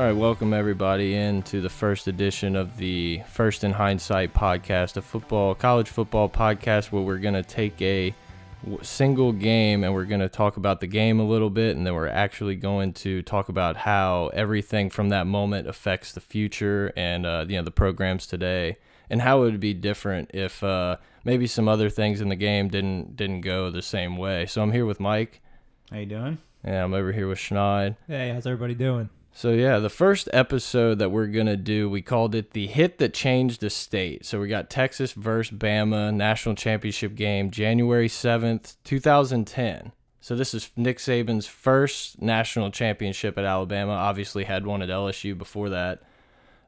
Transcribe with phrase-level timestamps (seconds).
[0.00, 5.02] All right, welcome everybody into the first edition of the First in Hindsight podcast, a
[5.02, 8.14] football, college football podcast where we're going to take a
[8.80, 11.92] single game and we're going to talk about the game a little bit, and then
[11.92, 17.26] we're actually going to talk about how everything from that moment affects the future and
[17.26, 18.78] uh, you know the programs today,
[19.10, 22.68] and how it would be different if uh, maybe some other things in the game
[22.68, 24.46] didn't didn't go the same way.
[24.46, 25.42] So I'm here with Mike,
[25.90, 26.38] How you doing?
[26.64, 27.98] Yeah, I'm over here with Schneid.
[28.06, 29.10] Hey, how's everybody doing?
[29.32, 33.14] So yeah, the first episode that we're gonna do, we called it the hit that
[33.14, 34.26] changed the state.
[34.26, 39.92] So we got Texas versus Bama national championship game, January seventh, two thousand ten.
[40.20, 43.92] So this is Nick Saban's first national championship at Alabama.
[43.92, 46.02] Obviously had one at LSU before that.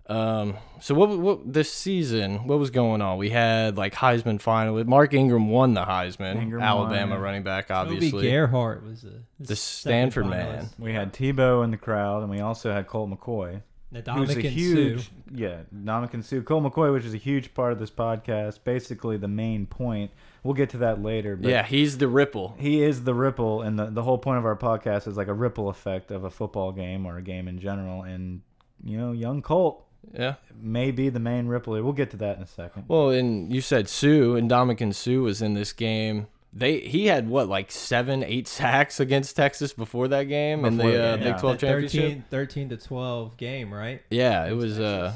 [0.09, 2.47] Um, so what what this season?
[2.47, 3.19] What was going on?
[3.19, 4.87] We had like Heisman finalist.
[4.87, 6.37] Mark Ingram won the Heisman.
[6.43, 7.23] Ingram Alabama won.
[7.23, 8.29] running back, Toby obviously.
[8.31, 10.69] Gerhart was a The Stanford man.
[10.79, 15.05] We had Tebow in the crowd, and we also had Colt McCoy, who's a huge,
[15.05, 15.11] Suh.
[15.33, 18.59] yeah, Ndamukong Suh, Colt McCoy, which is a huge part of this podcast.
[18.65, 20.11] Basically, the main point.
[20.43, 21.37] We'll get to that later.
[21.37, 22.57] But Yeah, he's the ripple.
[22.59, 25.35] he is the ripple, and the the whole point of our podcast is like a
[25.35, 28.03] ripple effect of a football game or a game in general.
[28.03, 28.41] And
[28.83, 30.35] you know, young Colt Yeah.
[30.61, 31.81] may be the main Ripley.
[31.81, 32.85] We'll get to that in a second.
[32.89, 36.27] Well, and you said Suh and Ndamukong Suh was in this game.
[36.53, 40.91] They he had what like seven, eight sacks against Texas before that game in Before
[40.91, 41.39] the the uh, game, Big.
[41.41, 42.03] Twelve That championship.
[42.03, 44.03] 13, 13 to 12 game, right?
[44.11, 44.79] Yeah, it was.
[44.79, 45.15] Uh,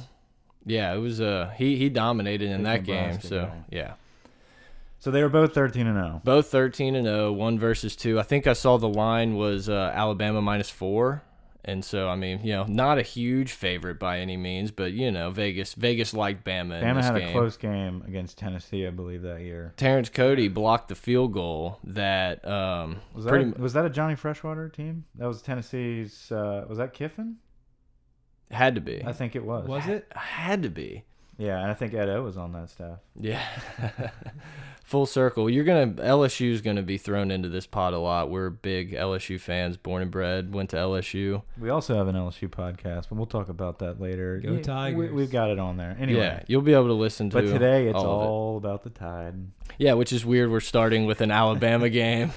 [0.64, 1.20] yeah, it was.
[1.20, 3.20] Uh, he he dominated in that game.
[3.20, 3.64] So guy.
[3.70, 3.92] yeah,
[4.98, 6.02] So they were both thirteen and oh.
[6.02, 6.20] zero.
[6.24, 8.18] both thirteen and 0, one versus two.
[8.18, 11.22] I think I saw the line was uh, Alabama minus four.
[11.68, 15.10] And so, I mean, you know, not a huge favorite by any means, but you
[15.10, 16.80] know, Vegas, Vegas liked Bama.
[16.80, 17.28] in Bama this had game.
[17.28, 19.74] a close game against Tennessee, I believe, that year.
[19.76, 23.90] Terrence Cody blocked the field goal that um, Was that pretty a, was that a
[23.90, 25.06] Johnny Freshwater team?
[25.16, 26.30] That was Tennessee's.
[26.30, 27.36] Uh, was that Kiffin?
[28.52, 29.02] had to be.
[29.04, 29.66] I think it was.
[29.66, 30.06] Was it?
[30.14, 31.02] Had to be.
[31.38, 32.98] Yeah, and I think Ed O was on that staff.
[33.14, 33.42] Yeah.
[34.84, 35.50] Full circle.
[35.50, 38.30] You're gonna LSU's gonna be thrown into this pot a lot.
[38.30, 41.42] We're big LSU fans, born and bred, went to LSU.
[41.58, 44.38] We also have an LSU podcast, but we'll talk about that later.
[44.38, 45.10] Go Yeah, Tigers.
[45.12, 46.20] We, have got it on there anyway.
[46.20, 47.34] Yeah, you'll be able to listen to.
[47.34, 48.58] But today it's all, all, it.
[48.58, 49.34] about the Tide.
[49.76, 50.52] Yeah, which is weird.
[50.52, 52.32] We're starting with an Alabama game.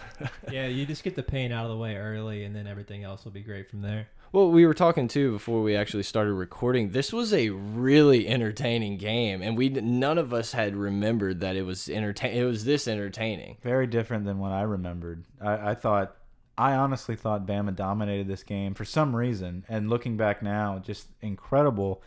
[0.51, 3.25] Yeah, you just get the pain out of the way early, and then everything else
[3.25, 4.07] will be great from there.
[4.31, 6.91] Well, we were talking too before we actually started recording.
[6.91, 11.63] This was a really entertaining game, and we none of us had remembered that it
[11.63, 12.37] was entertain.
[12.37, 13.57] It was this entertaining.
[13.63, 15.25] Very different than what I remembered.
[15.41, 16.15] I, I thought,
[16.57, 19.65] I honestly thought Bama dominated this game for some reason.
[19.67, 22.03] And looking back now, just incredible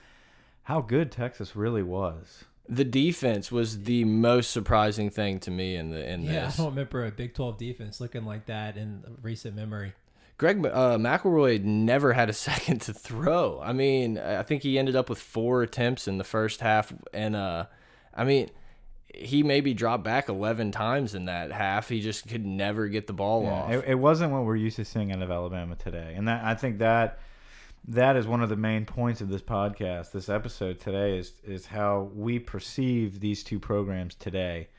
[0.63, 2.45] how good Texas really was.
[2.69, 6.55] The defense was the most surprising thing to me in the in Yeah, this.
[6.55, 9.95] I don't remember a Big 12 defense looking like that in recent memory.
[10.43, 13.61] Greg uh, McElroy never had a second to throw.
[13.63, 17.37] I mean, I think he ended up with four attempts in the first half, and
[17.37, 17.67] uh,
[18.13, 18.51] I mean,
[19.15, 21.89] he maybe dropped back eleven times in that half.
[21.89, 23.71] He just could never get the ball off.
[23.71, 26.57] It, it wasn't what we're used to seeing out of Alabama today, and that I
[26.57, 27.21] think that
[27.87, 31.67] that is one of the main points of this podcast, this episode today is is
[31.67, 34.71] how we perceive these two programs today,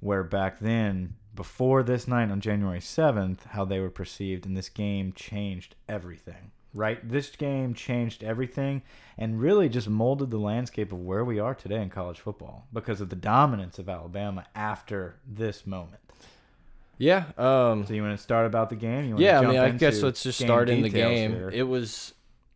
[0.00, 4.68] where back then, before this night on January seventh, how they were perceived, and this
[4.68, 6.50] game changed everything.
[6.74, 8.80] Right, this game changed everything,
[9.18, 13.02] and really just molded the landscape of where we are today in college football because
[13.02, 16.00] of the dominance of Alabama after this moment.
[16.96, 19.18] yeah, um, So you want to start about the game?
[19.18, 19.40] Yeah.
[19.40, 21.32] I mean, I guess let's just start in the game.
[21.32, 21.50] here?
[21.52, 22.14] It was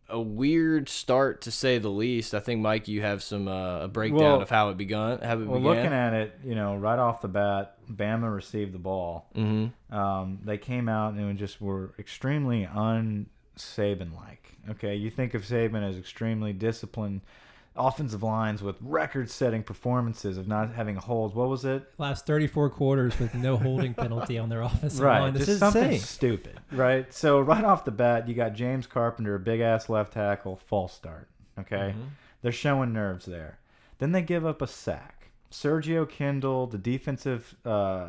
[0.09, 2.33] a weird start to say the least.
[2.33, 5.19] I think Mike, you have some uh, a breakdown Well- of how it begun.
[5.21, 5.63] How it well, began.
[5.63, 9.29] looking at it, you know, right off the bat, Bama received the ball.
[9.35, 9.95] mm-hmm.
[9.95, 14.57] Um, they came out and just were extremely un-Saban like.
[14.71, 17.21] Okay, you think of Saban as extremely disciplined,
[17.77, 21.33] offensive lines with record-setting performances of not having holds.
[21.35, 21.83] What was it?
[21.97, 25.33] Last 34 quarters with no holding penalty on their offensive right, line.
[25.33, 25.99] This just is something insane.
[25.99, 27.11] stupid, right?
[27.13, 30.93] So right off the bat, you got James Carpenter, a big ass left tackle, false
[30.93, 31.29] start.
[31.59, 32.09] Okay, Mhm.
[32.41, 33.59] they're showing nerves there.
[33.99, 35.31] Then they give up a sack.
[35.51, 38.07] Sergio Kindle, the defensive, uh,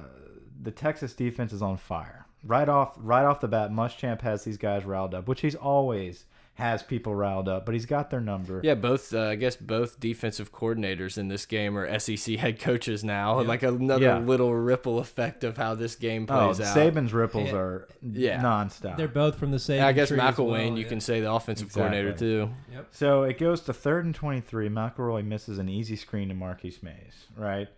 [0.61, 2.27] the Texas defense is on fire.
[2.45, 6.25] Right off, right off the bat, Muschamp has these guys riled up, which he's always
[6.59, 8.61] has people riled up, but he's got their number.
[8.65, 9.15] Yeah, both.
[9.15, 13.41] Uh, I guess both defensive coordinators in this game are SEC head coaches now.
[13.41, 13.47] Yeah.
[13.47, 14.19] Like another Yeah.
[14.19, 16.77] little ripple effect of how this game Oh, plays out.
[16.77, 17.55] Saban's ripples Yeah.
[17.57, 18.43] are Yeah.
[18.43, 18.97] nonstop.
[18.97, 19.85] They're both from the same.
[19.85, 20.89] I guess tree McElwain, well, you yeah.
[20.89, 22.51] can say the offensive coordinator too.
[22.73, 22.87] Yep.
[22.91, 24.69] So it goes to third and 23.
[24.69, 27.69] McElroy misses an easy screen to Marquis Maze, right?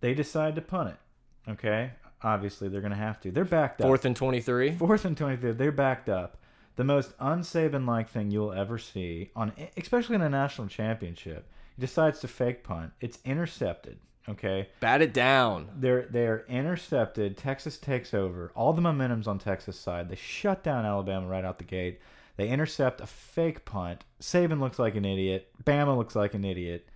[0.00, 1.50] They decide to punt it.
[1.52, 1.92] Okay.
[2.22, 3.30] Obviously, they're going to have to.
[3.30, 3.86] They're backed up.
[3.86, 4.72] Fourth and twenty-three.
[4.72, 5.52] Fourth and 23.
[5.52, 6.36] They're backed up.
[6.76, 11.46] The most unsaban like thing you'll ever see on, especially in a national championship.
[11.76, 12.92] He decides to fake punt.
[13.00, 13.98] It's intercepted.
[14.26, 15.68] Okay, Bat it down.
[15.76, 17.36] they're they're intercepted.
[17.36, 18.50] Texas takes over.
[18.54, 20.08] All the momentum's on Texas side.
[20.08, 22.00] They shut down Alabama right out the gate.
[22.36, 24.04] They intercept a fake punt.
[24.22, 25.48] Saban looks like an idiot.
[25.64, 26.88] Bama looks like an idiot.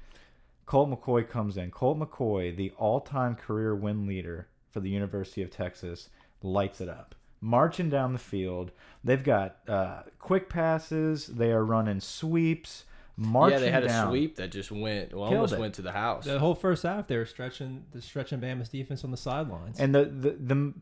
[0.64, 1.70] Colt McCoy comes in.
[1.70, 6.08] Colt McCoy, the all-time career win leader for the University of Texas,
[6.42, 7.14] lights it up.
[7.40, 8.72] Marching down the field,
[9.04, 11.26] they've got uh, quick passes.
[11.26, 12.84] They are running sweeps.
[13.16, 15.58] Marching yeah, they had a sweep that just went, well, almost it.
[15.58, 16.24] went to the house.
[16.24, 19.80] The whole first half, they were stretching the stretching Bama's defense on the sidelines.
[19.80, 20.74] And the, the the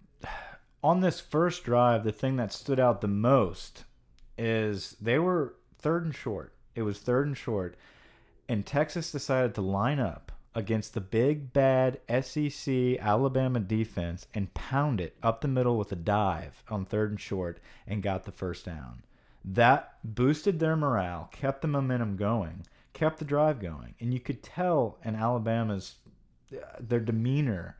[0.84, 3.84] on this first drive, the thing that stood out the most
[4.36, 6.52] is they were third and short.
[6.74, 7.76] It was third and short,
[8.48, 15.00] and Texas decided to line up against the big bad SEC Alabama defense and pound
[15.02, 18.64] it up the middle with a dive on third and short and got the first
[18.64, 19.02] down.
[19.44, 24.42] That boosted their morale, kept the momentum going, kept the drive going, and you could
[24.42, 25.96] tell in Alabama's
[26.52, 27.76] uh, their demeanor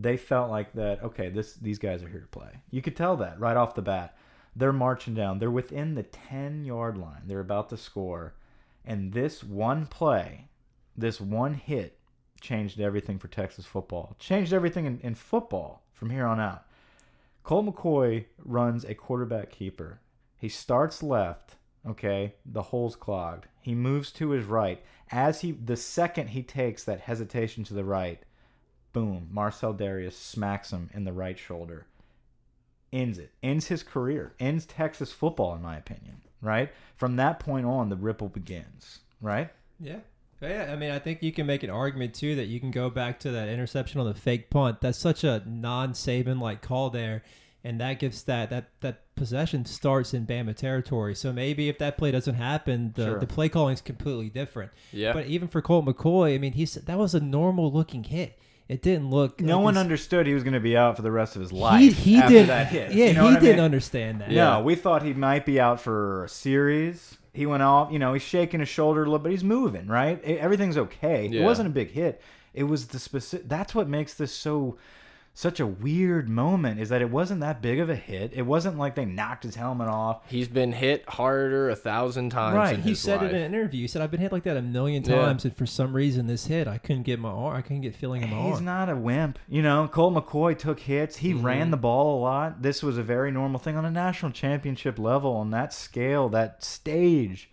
[0.00, 2.50] they felt like that okay this these guys are here to play.
[2.70, 4.16] You could tell that right off the bat.
[4.56, 5.38] They're marching down.
[5.38, 7.22] They're within the 10 yard line.
[7.26, 8.34] They're about to score.
[8.84, 10.48] And this one play
[10.98, 11.97] this one hit
[12.40, 16.64] changed everything for texas football changed everything in, in football from here on out
[17.48, 20.00] Colt McCoy runs a quarterback keeper.
[20.36, 21.56] He starts left,
[21.88, 22.34] okay?
[22.44, 23.46] The hole's clogged.
[23.62, 24.84] He moves to his right.
[25.10, 28.22] As he the second he takes that hesitation to the right,
[28.92, 31.86] boom, Marcell Dareus smacks him in the right shoulder.
[32.92, 33.32] Ends it.
[33.42, 34.34] Ends his career.
[34.38, 36.70] Ends Texas football in my opinion, right?
[36.96, 39.48] From that point on the ripple begins, right?
[39.80, 40.00] Yeah.
[40.40, 42.90] Yeah, I mean, I think you can make an argument too that you can go
[42.90, 44.80] back to that interception on the fake punt.
[44.80, 47.22] That's such a non-Saban like call there,
[47.64, 51.14] and that gives that that that possession starts in Bama territory.
[51.16, 53.18] So maybe if that play doesn't happen, the, Sure.
[53.18, 54.70] the play calling is completely different.
[54.92, 55.12] Yeah.
[55.12, 58.38] But even for Colt McCoy, I mean, he said that was a normal looking hit.
[58.68, 59.40] It didn't look.
[59.40, 61.52] No like one understood he was going to be out for the rest of his
[61.52, 61.80] life.
[61.80, 62.48] He, he after did.
[62.48, 62.92] that hit.
[62.92, 63.60] Yeah, You know he didn't mean?
[63.60, 64.30] understand that.
[64.30, 64.60] Yeah.
[64.60, 67.16] We thought he might be out for a series.
[67.38, 70.18] He went off, you know, he's shaking his shoulder a little, but he's moving, right?
[70.26, 71.26] E- Everything's okay.
[71.26, 72.20] It wasn't a big hit.
[72.52, 73.48] It was the specific.
[73.48, 74.76] That's what makes this so
[75.40, 76.80] such a weird moment.
[76.80, 78.32] Is that it wasn't that big of a hit.
[78.34, 80.22] It wasn't like they knocked his helmet off.
[80.28, 82.56] He's been hit harder a thousand times.
[82.56, 82.74] Right.
[82.74, 83.30] in He his said life.
[83.30, 83.82] it in an interview.
[83.82, 85.14] He said, "I've been hit like that a million Yeah.
[85.26, 87.56] times, and for some reason, this hit, I couldn't get my arm.
[87.56, 89.38] I couldn't get feeling in my He's arm." He's not a wimp.
[89.48, 91.18] You know, Colt McCoy took hits.
[91.18, 91.46] He Mm-hmm.
[91.46, 92.62] ran the ball a lot.
[92.62, 96.64] This was a very normal thing on a national championship level, on that scale, that
[96.64, 97.48] stage.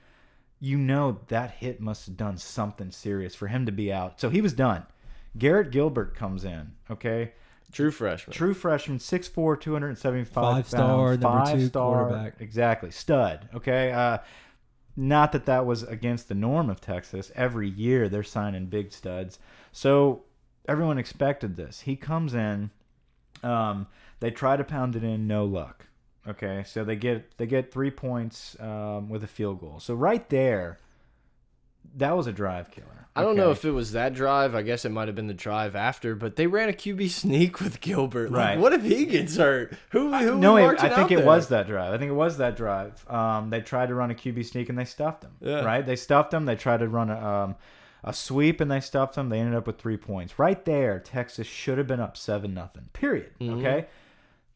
[0.59, 4.19] You know that hit must have done something serious for him to be out.
[4.19, 4.87] So he was done.
[5.37, 7.33] Garrett Gilbert comes in, okay?
[7.71, 8.33] True freshman.
[8.33, 12.35] True freshman, 6'4", 275 Five-star, pounds, number two five-star, quarterback.
[12.39, 12.91] Exactly.
[12.91, 13.91] Stud, okay?
[13.91, 14.19] Uh,
[14.95, 17.31] not that that was against the norm of Texas.
[17.35, 19.39] Every year they're signing big studs.
[19.71, 20.23] So
[20.67, 21.81] everyone expected this.
[21.81, 22.71] He comes in.
[23.43, 23.87] Um,
[24.21, 25.87] they try to pound it in, no luck.
[26.27, 29.79] Okay, so they get they get three points um, with a field goal.
[29.79, 30.79] So right there,
[31.97, 32.87] that was a drive killer.
[33.17, 34.55] I don't know if it was that drive.
[34.55, 37.61] I guess it might have been the drive after, but they ran a QB sneak
[37.61, 38.29] with Gilbert.
[38.29, 38.59] Like, Right.
[38.59, 39.73] what if he gets hurt?
[39.91, 40.11] Who?
[40.13, 41.25] who no, it, I think it there?
[41.25, 41.93] was that drive.
[41.93, 43.09] I think it was that drive.
[43.09, 45.31] Um, they tried to run a QB sneak and they stuffed him.
[45.39, 45.63] Yeah.
[45.63, 45.85] Right?
[45.85, 46.43] They stuffed him.
[46.43, 47.55] They tried to run a, um,
[48.03, 49.29] a sweep and they stuffed him.
[49.29, 50.37] They ended up with three points.
[50.37, 52.89] Right there, Texas should have been up seven nothing.
[52.91, 53.31] Period.
[53.39, 53.59] Mm-hmm.
[53.59, 53.85] Okay.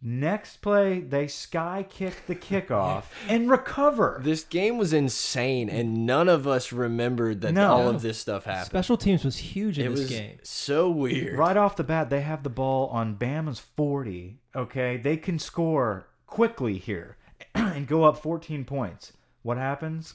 [0.01, 4.21] Next play, they sky kick the kickoff and recover.
[4.23, 7.71] This game was insane, and none of us remembered that No.
[7.73, 8.67] all of this stuff happened.
[8.67, 10.39] Special teams was huge in it this was game.
[10.43, 11.37] so weird.
[11.37, 14.39] Right off the bat, they have the ball on Bama's 40.
[14.55, 14.95] Okay.
[14.97, 17.17] They can score quickly here
[17.55, 19.11] and go up 14 points.
[19.41, 20.13] What happens?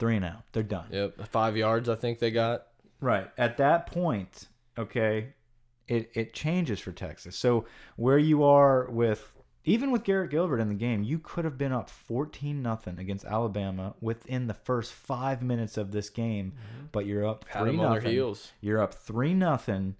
[0.00, 0.42] Three and out.
[0.52, 0.86] They're done.
[0.90, 1.88] Yep, five yards.
[1.88, 2.66] I think they got.
[3.00, 3.28] Right.
[3.38, 5.34] At that point, okay,
[5.88, 7.36] it it changes for Texas.
[7.36, 7.66] So
[7.96, 11.72] where you are with even with Garrett Gilbert in the game, you could have been
[11.72, 16.54] up 14 nothing against Alabama within the first 5 minutes of this game,
[16.90, 18.12] but you're up 3 them on their nothing.
[18.12, 18.52] heels.
[18.60, 19.96] You're up 3 nothing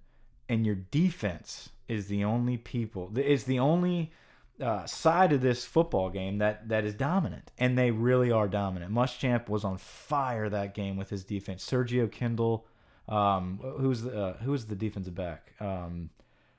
[0.49, 4.13] and your defense is the only people is the only
[4.61, 8.93] uh, side of this football game that that is dominant, and they really are dominant.
[8.93, 11.65] Muschamp was on fire that game with his defense.
[11.69, 12.67] Sergio Kindle,
[13.09, 15.53] um, who's the uh, who's the defensive back?
[15.61, 16.11] Um,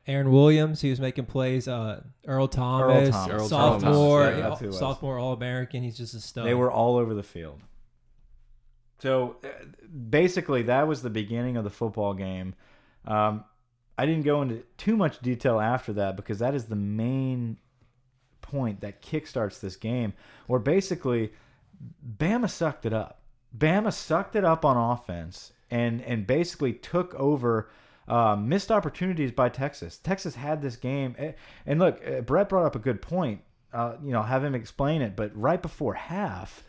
[0.08, 1.68] Aaron Williams, he was making plays.
[1.68, 3.34] Uh, Earl Thomas, Thomas.
[3.34, 4.80] Earl sophomore, Thomas, yeah, that's who it was.
[4.80, 5.84] sophomore All American.
[5.84, 6.46] He's just a stud.
[6.46, 7.62] they were all over the field.
[9.00, 9.48] So uh,
[10.10, 12.56] basically, that was the beginning of the football game.
[13.06, 13.46] Um,
[13.98, 17.58] I didn't go into too much detail after that because that is the main
[18.42, 20.14] point that kickstarts this game,
[20.48, 21.32] where basically
[22.18, 23.22] Bama sucked it up.
[23.56, 27.70] Bama sucked it up on offense and and basically took over.
[28.08, 30.00] Uh, missed opportunities by Texas.
[30.00, 31.16] Texas had this game,
[31.68, 33.42] and look, uh, Brett brought up a good point.
[33.72, 35.16] Uh, you know, have him explain it.
[35.16, 36.64] But right before half,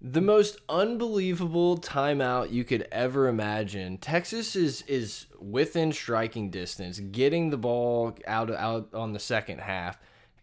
[0.00, 3.98] the most unbelievable timeout you could ever imagine.
[3.98, 9.98] Texas is is within striking distance, getting the ball out out on the second half.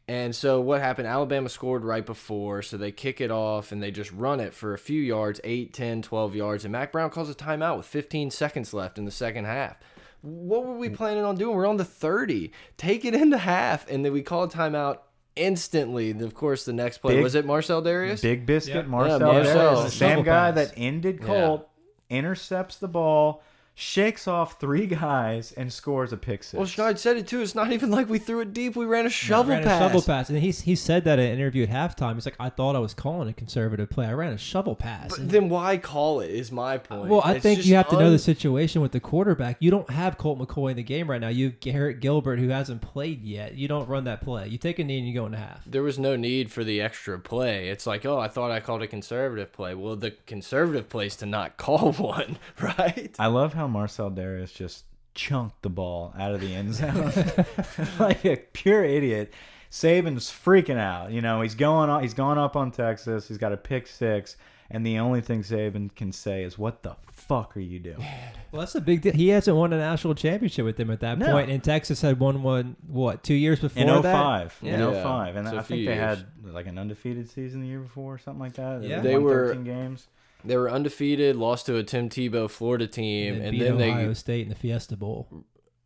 [0.08, 1.08] And so what happened?
[1.08, 4.74] Alabama scored right before, so they kick it off and they just run it for
[4.74, 8.30] a few yards, 8, 10, 12 yards, and Mack Brown calls a timeout with 15
[8.30, 9.78] seconds left in the second half.
[10.22, 10.96] What were we mm.
[10.96, 11.56] planning on doing?
[11.56, 12.52] We're on the 30.
[12.76, 15.00] Take it into half and then we call a timeout
[15.36, 16.12] instantly.
[16.12, 18.22] Of course, the next play Big- was it Marcell Dareus?
[18.22, 18.88] Big Biscuit, Yep.
[18.88, 19.76] Marcell, Yeah, Marcell.
[19.76, 21.28] Dareus, the same guy that ended Yeah.
[21.28, 21.70] Colt,
[22.10, 23.42] intercepts the ball,
[23.76, 26.54] shakes off three guys, and scores a pick six.
[26.54, 27.42] Well, Schneid said it too.
[27.42, 28.76] It's not even like we threw it deep.
[28.76, 29.82] We ran a shovel ran pass.
[29.82, 32.14] a shovel pass, and he's he said that in an interview at halftime.
[32.16, 34.06] He's like, I thought I was calling a conservative play.
[34.06, 35.10] I ran a shovel pass.
[35.10, 36.30] But And- then why call it?
[36.32, 37.10] Is my point.
[37.10, 39.58] well, I It's think you have to know the situation with the quarterback.
[39.60, 41.30] You don't have Colt McCoy in the game right now.
[41.30, 43.56] You have Garrett Gilbert who hasn't played yet.
[43.56, 44.48] You don't run that play.
[44.48, 45.64] You take a knee and you go into half.
[45.66, 47.70] There was no need for the extra play.
[47.70, 49.74] It's like, oh, I thought I called a conservative play.
[49.74, 53.16] Well, the conservative play is to not call one, right?
[53.18, 57.12] I love how Marcell Dareus just chunked the ball out of the end zone
[58.00, 59.34] like a pure idiot.
[59.72, 61.12] Saban's freaking out.
[61.12, 62.02] You know, he's going on.
[62.04, 63.28] He's gone up on Texas.
[63.28, 64.38] He's got a pick six,
[64.70, 68.06] and the only thing Saban can say is, "What the fuck are you doing?"
[68.52, 69.14] Well, that's a big deal.
[69.14, 71.32] He hasn't won a national championship with them at that No.
[71.32, 74.04] point, and Texas had won one what two years before In that.
[74.04, 74.60] 05.
[74.62, 75.02] In Yeah.
[75.04, 75.36] 05.
[75.38, 75.98] And So a I think they years.
[76.20, 78.84] had like an undefeated season the year before, or something like that.
[78.84, 79.00] Yeah.
[79.00, 80.08] They won were- 13 games.
[80.46, 84.08] They were undefeated, lost to a Tim Tebow Florida team, and, and, beat then Ohio
[84.10, 84.14] they.
[84.14, 85.46] State in the Fiesta Bowl.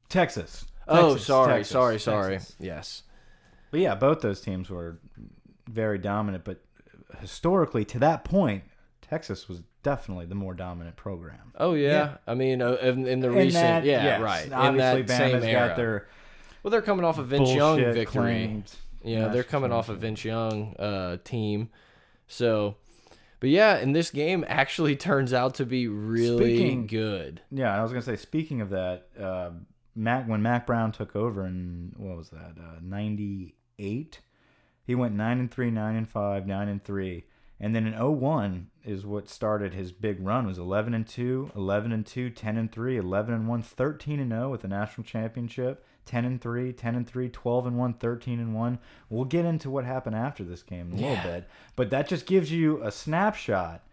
[0.09, 0.65] Texas.
[0.87, 1.71] Oh, Texas, sorry, Texas.
[1.71, 2.33] sorry, sorry.
[2.37, 2.55] Texas.
[2.59, 3.03] Yes.
[3.71, 4.99] But yeah, both those teams were
[5.69, 6.43] very dominant.
[6.43, 6.61] But
[7.19, 8.63] historically, to that point,
[9.01, 11.53] Texas was definitely the more dominant program.
[11.57, 11.89] Oh yeah.
[11.89, 12.17] Yeah.
[12.25, 14.45] I mean, uh, in, in the In recent, that- yeah, yes, right.
[14.45, 15.67] in Obviously, that same era.
[15.67, 16.07] got their
[16.63, 18.21] well, they're coming off a Vince Young bullshit victory.
[18.21, 18.71] claimed
[19.03, 20.01] Yeah, they're coming off a championship.
[20.01, 21.69] Vince Young uh, team.
[22.27, 22.75] So,
[23.39, 27.41] but yeah, and this game actually turns out to be really Speaking- good.
[27.51, 28.15] Yeah, I was gonna say.
[28.15, 29.51] Speaking of that, uh,
[29.95, 34.21] Mack when Mack Brown took over in what was that '98,
[34.83, 37.25] he went nine and three, nine and five, nine and three,
[37.59, 40.45] and then in 01 is what started his big run.
[40.47, 44.31] Was 11 and 2, 11 and 2, 10 and 3, 11 and 1, 13 and
[44.31, 45.83] 0 with the national championship.
[46.07, 48.79] 10 and 3, 10 and 3, 12 and 1, 13 and 1.
[49.09, 51.09] We'll get into what happened after this game in a Yeah.
[51.09, 53.83] little bit, but that just gives you a snapshot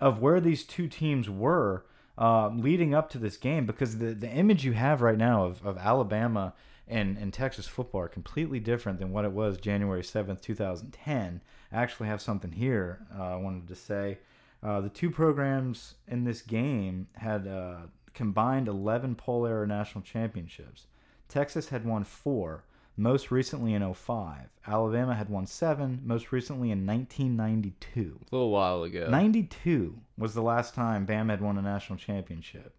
[0.00, 1.84] of where these two teams were
[2.16, 5.64] uh, leading up to this game because the, the image you have right now of,
[5.66, 6.54] of Alabama
[6.86, 11.40] and, and Texas football are completely different than what it was January 7th, 2010.
[11.72, 14.18] I actually have something here uh, I wanted to say.
[14.62, 17.76] Uh, the two programs in this game had uh,
[18.12, 20.86] combined 11 Poll Era national championships.
[21.34, 22.62] Texas had won four,
[22.96, 24.50] most recently in 05.
[24.68, 28.20] Alabama had won seven, most recently in 1992.
[28.20, 29.08] A little while ago.
[29.10, 32.72] 92 was the last time Bama had won a national championship.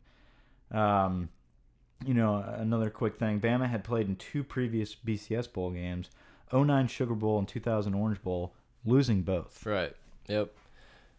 [0.71, 1.27] Um,
[2.05, 6.09] you know, another quick thing Bama had played in two previous BCS bowl games
[6.53, 8.53] 09 Sugar Bowl and 2000 Orange Bowl,
[8.85, 9.65] losing both.
[9.65, 9.93] Right.
[10.29, 10.49] Yep.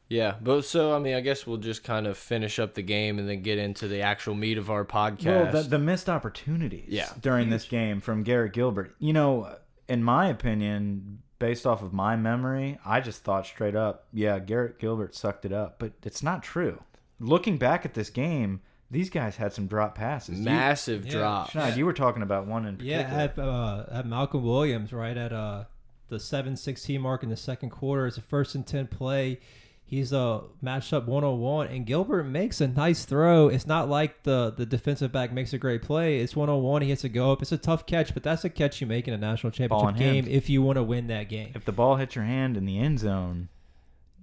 [0.08, 3.18] Yeah, but so I mean, I guess we'll just kind of finish up the game
[3.18, 5.24] and then get into the actual meat of our podcast.
[5.52, 7.08] Well, the, the missed opportunities Yeah.
[7.20, 8.94] during this game from Garrett Gilbert.
[9.00, 9.56] You know,
[9.88, 14.78] in my opinion, based off of my memory, I just thought straight up, yeah, Garrett
[14.78, 15.80] Gilbert sucked it up.
[15.80, 16.80] But it's not true.
[17.18, 18.60] Looking back at this game,
[18.90, 20.38] these guys had some drop passes.
[20.38, 21.12] You- Massive Yeah.
[21.12, 21.50] drop.
[21.50, 23.48] Schneid, you were talking about one in Yeah, particular.
[23.50, 25.64] at, uh, at Malcolm Williams, right at uh,
[26.08, 28.06] the 7-16 mark in the second quarter.
[28.06, 29.40] It's a first and 10 play.
[29.88, 33.46] He's a matched up one-on-one, and Gilbert makes a nice throw.
[33.46, 36.18] It's not like the, the defensive back makes a great play.
[36.18, 36.82] It's one-on-one.
[36.82, 37.40] He hits a go up.
[37.40, 40.24] It's a tough catch, but that's a catch you make in a national championship game
[40.24, 40.28] hand.
[40.28, 41.52] if you want to win that game.
[41.54, 43.48] if the ball hits your hand in the end zone,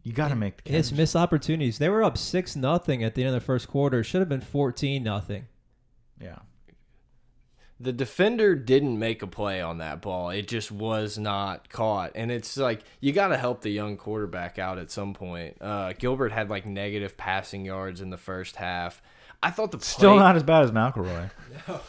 [0.04, 0.74] you got to make the catch.
[0.74, 1.78] It's missed opportunities.
[1.78, 4.02] They were up six nothing at the end of the first quarter.
[4.02, 5.48] It should have been fourteen nothing.
[6.20, 6.40] yeah.
[7.84, 10.30] The defender didn't make a play on that ball.
[10.30, 12.14] It just was not caught.
[12.16, 15.58] And it's like you got to help the young quarterback out at some point.
[15.60, 19.02] Uh, Gilbert had like negative passing yards in the first half.
[19.42, 21.30] I thought the play, Still not as bad as McElroy.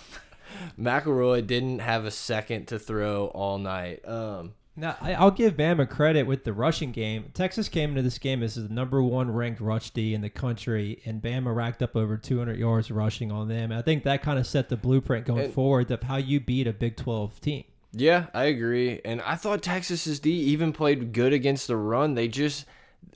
[0.79, 4.07] McElroy didn't have a second to throw all night.
[4.07, 7.31] Um, Now, I, I'll give Bama credit with the rushing game.
[7.33, 11.00] Texas came into this game as the number one ranked rush D in the country,
[11.04, 13.71] and Bama racked up over 200 yards rushing on them.
[13.71, 16.66] I think that kind of set the blueprint going And- forward of how you beat
[16.66, 17.64] a Big 12 team.
[17.93, 19.00] Yeah, I agree.
[19.04, 22.14] And I thought Texas's D even played good against the run.
[22.14, 22.66] They just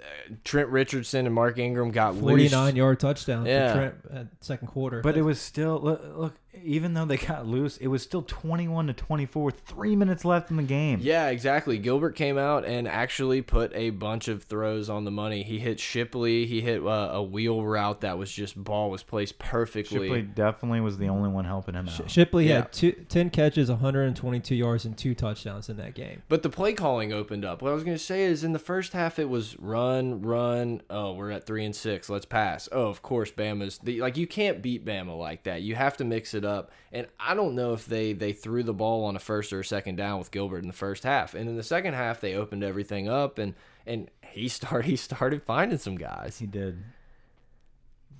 [0.00, 0.04] uh,
[0.44, 2.52] Trent Richardson and Mark Ingram got loose.
[2.52, 3.72] 49 yard touchdown Yeah.
[3.72, 5.00] for Trent at second quarter.
[5.00, 6.34] But it was still look, look.
[6.64, 9.50] Even though they got loose, it was still twenty-one to twenty-four.
[9.50, 10.98] Three minutes left in the game.
[11.02, 11.78] Yeah, exactly.
[11.78, 15.42] Gilbert came out and actually put a bunch of throws on the money.
[15.42, 16.46] He hit Shipley.
[16.46, 20.06] He hit uh, a wheel route that was just ball was placed perfectly.
[20.08, 22.10] Shipley definitely was the only one helping him out.
[22.10, 22.56] Shipley Yeah.
[22.56, 26.22] had two, 10 catches, 122 yards, and two touchdowns in that game.
[26.28, 27.60] But the play calling opened up.
[27.62, 30.82] What I was going to say is in the first half it was run, run.
[30.90, 32.08] Oh, we're at three and six.
[32.08, 32.68] Let's pass.
[32.72, 35.62] Oh, of course, Bama's the, like you can't beat Bama like that.
[35.62, 36.70] You have to mix it up.
[36.92, 39.64] And I don't know if they they threw the ball on a first or a
[39.64, 41.34] second down with Gilbert in the first half.
[41.34, 43.54] And in the second half they opened everything up and
[43.86, 46.38] and he start he started finding some guys.
[46.38, 46.82] He did.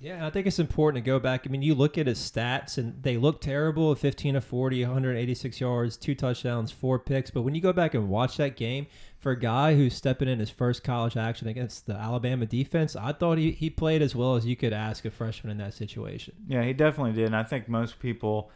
[0.01, 1.45] Yeah, and I think it's important to go back.
[1.45, 5.59] I mean, you look at his stats, and they look terrible 15 of 40, 186
[5.59, 7.29] yards, two touchdowns, four picks.
[7.31, 8.87] But when you go back and watch that game,
[9.17, 13.11] for a guy who's stepping in his first college action against the Alabama defense, I
[13.11, 16.33] thought he, he played as well as you could ask a freshman in that situation.
[16.47, 17.25] Yeah, he definitely did.
[17.25, 18.49] And I think most people,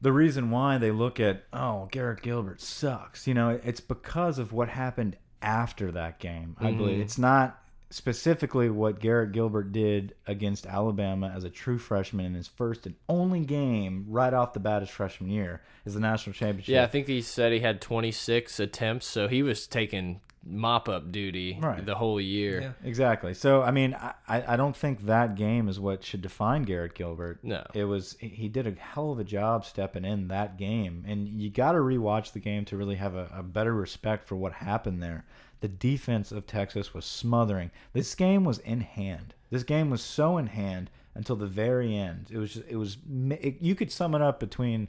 [0.00, 4.52] the reason why they look at, oh, Garrett Gilbert sucks, you know, it's because of
[4.52, 6.56] what happened after that game.
[6.60, 7.02] I believe Mhm.
[7.02, 7.61] it's not
[7.92, 12.94] specifically what Garrett Gilbert did against Alabama as a true freshman in his first and
[13.08, 16.72] only game right off the bat his freshman year is the national championship.
[16.72, 21.12] Yeah, I think he said he had 26 attempts, so he was taking mop up
[21.12, 21.86] duty Right.
[21.86, 22.60] the whole year.
[22.60, 22.72] Yeah.
[22.82, 23.32] Exactly.
[23.34, 26.94] So I mean, I, I I don't think that game is what should define Garrett
[26.94, 27.38] Gilbert.
[27.44, 27.64] No.
[27.74, 31.48] It was he did a hell of a job stepping in that game, and you
[31.50, 35.00] got to rewatch the game to really have a, a better respect for what happened
[35.02, 35.24] there.
[35.62, 37.70] The defense of Texas was smothering.
[37.92, 39.32] This game was in hand.
[39.48, 42.26] This game was so in hand until the very end.
[42.32, 42.96] It was just, it was
[43.30, 44.88] it, you could sum it up between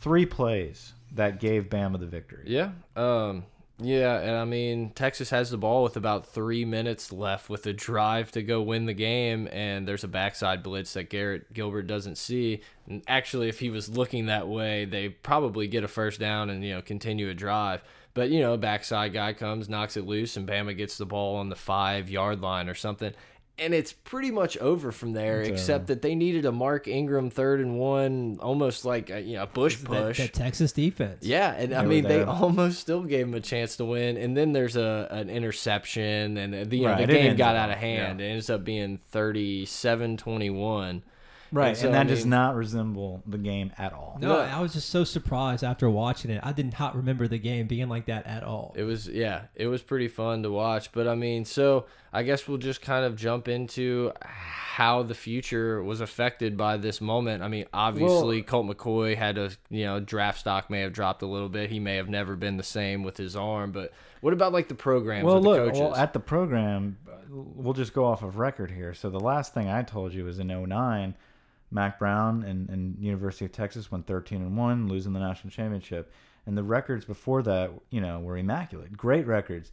[0.00, 2.44] three plays that gave Bama the victory.
[2.46, 2.70] Yeah.
[2.96, 3.44] Um
[3.80, 7.74] yeah, and I mean Texas has the ball with about three minutes left with a
[7.74, 12.16] drive to go win the game, and there's a backside blitz that Garrett Gilbert doesn't
[12.16, 12.62] see.
[12.88, 16.64] And actually, if he was looking that way, they probably get a first down and
[16.64, 17.84] you know continue a drive.
[18.18, 21.50] But you know, backside guy comes, knocks it loose, and Bama gets the ball on
[21.50, 23.12] the five yard line or something.
[23.60, 25.94] And it's pretty much over from there, It's except over.
[25.94, 29.46] that they needed a Mark Ingram third and one, almost like a, you know, a
[29.48, 30.18] bush push.
[30.18, 31.24] that Texas defense.
[31.24, 34.16] Yeah, and I They were mean they almost still gave him a chance to win,
[34.16, 37.70] and then there's a an interception, and the, you know Right, the game got out
[37.70, 38.20] of hand.
[38.20, 38.26] yeah.
[38.26, 41.02] It ends up being 37-21.
[41.50, 44.18] Right, And so, and that I does not resemble the game at all.
[44.20, 44.38] No, No.
[44.38, 46.40] I was just so surprised after watching it.
[46.42, 48.74] I did not remember the game being like that at all.
[48.76, 50.92] It was yeah, it was pretty fun to watch.
[50.92, 55.82] But I mean, so I guess we'll just kind of jump into how the future
[55.82, 57.42] was affected by this moment.
[57.42, 61.26] I mean, obviously Colt McCoy had a you know draft stock may have dropped a
[61.26, 61.70] little bit.
[61.70, 63.72] He may have never been the same with his arm.
[63.72, 67.74] But what about like the programs Well, look, the well, at the program, uh, we'll
[67.74, 68.94] just go off of record here.
[68.94, 71.14] So the last thing I told you was in 09,
[71.70, 76.12] Mack Brown and, and University of Texas went 13 and 1, losing the national championship.
[76.46, 78.96] And the records before that, you know, were immaculate.
[78.96, 79.70] Great records.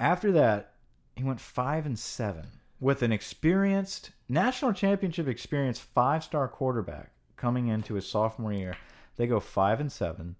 [0.00, 0.72] After that,
[1.14, 2.46] he went 5 and 7
[2.80, 8.76] with an experienced national championship experienced five-star quarterback coming into his sophomore year.
[9.16, 10.36] They go 5 and 7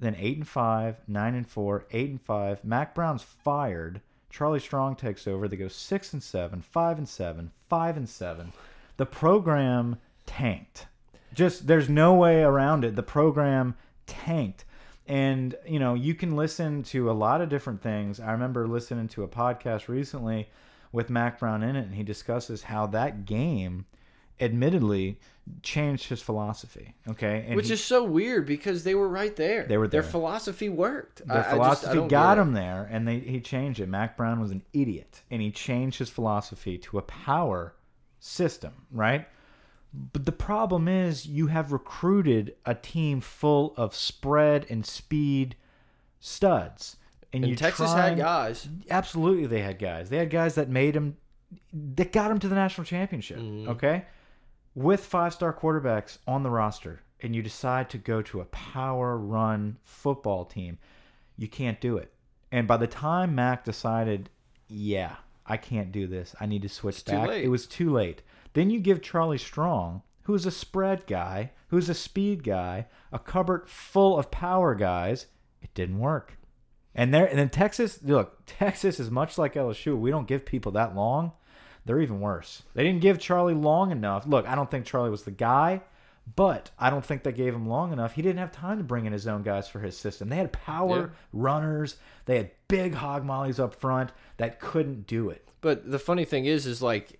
[0.00, 2.64] then eight and five, nine and four, eight and five.
[2.64, 4.00] Mack Brown's fired.
[4.30, 5.46] Charlie Strong takes over.
[5.46, 8.52] They go six and seven, five and seven, five and seven.
[8.96, 9.98] The program
[10.30, 10.86] tanked.
[11.34, 12.96] Just there's no way around it.
[12.96, 13.74] The program
[14.06, 14.64] tanked.
[15.06, 18.20] And you know, you can listen to a lot of different things.
[18.20, 20.48] I remember listening to a podcast recently
[20.92, 23.86] with Mack Brown in it, and he discusses how that game
[24.40, 25.18] admittedly
[25.62, 26.94] changed his philosophy.
[27.08, 27.44] Okay.
[27.46, 29.64] And Which he- is so weird because they were right there.
[29.66, 30.02] They were there.
[30.02, 31.26] Their philosophy worked.
[31.26, 33.88] Their I- I just- I philosophy got him there, and they he changed it.
[33.88, 37.74] Mack Brown was an idiot, and he changed his philosophy to a power
[38.20, 39.26] system, right?
[39.92, 45.56] But the problem is, you have recruited a team full of spread and speed
[46.20, 46.96] studs,
[47.32, 48.68] and, And you Texas trying- had guys.
[48.90, 50.10] Absolutely, they had guys.
[50.10, 51.16] They had guys that made them,
[51.72, 53.38] that got them to the national championship.
[53.38, 53.68] Mhm.
[53.68, 54.04] Okay,
[54.74, 60.44] with five-star quarterbacks on the roster, and you decide to go to a power-run football
[60.44, 60.78] team,
[61.36, 62.12] you can't do it.
[62.52, 64.30] And by the time Mack decided,
[64.68, 66.34] yeah, I can't do this.
[66.40, 67.28] I need to switch It's back.
[67.30, 68.22] It was too late.
[68.52, 73.68] Then you give Charlie Strong, who's a spread guy, who's a speed guy, a cupboard
[73.68, 75.26] full of power guys.
[75.62, 76.36] It didn't work.
[76.94, 78.02] And there, and then Texas.
[78.02, 79.96] Look, Texas is much like LSU.
[79.96, 81.32] We don't give people that long.
[81.86, 82.62] They're even worse.
[82.74, 84.26] They didn't give Charlie long enough.
[84.26, 85.82] Look, I don't think Charlie was the guy,
[86.36, 88.12] But I don't think they gave him long enough.
[88.12, 90.28] He didn't have time to bring in his own guys for his system.
[90.28, 91.06] They had power Yeah.
[91.32, 91.96] runners.
[92.26, 95.48] They had big hog mollies up front that couldn't do it.
[95.60, 97.18] But the funny thing is, is like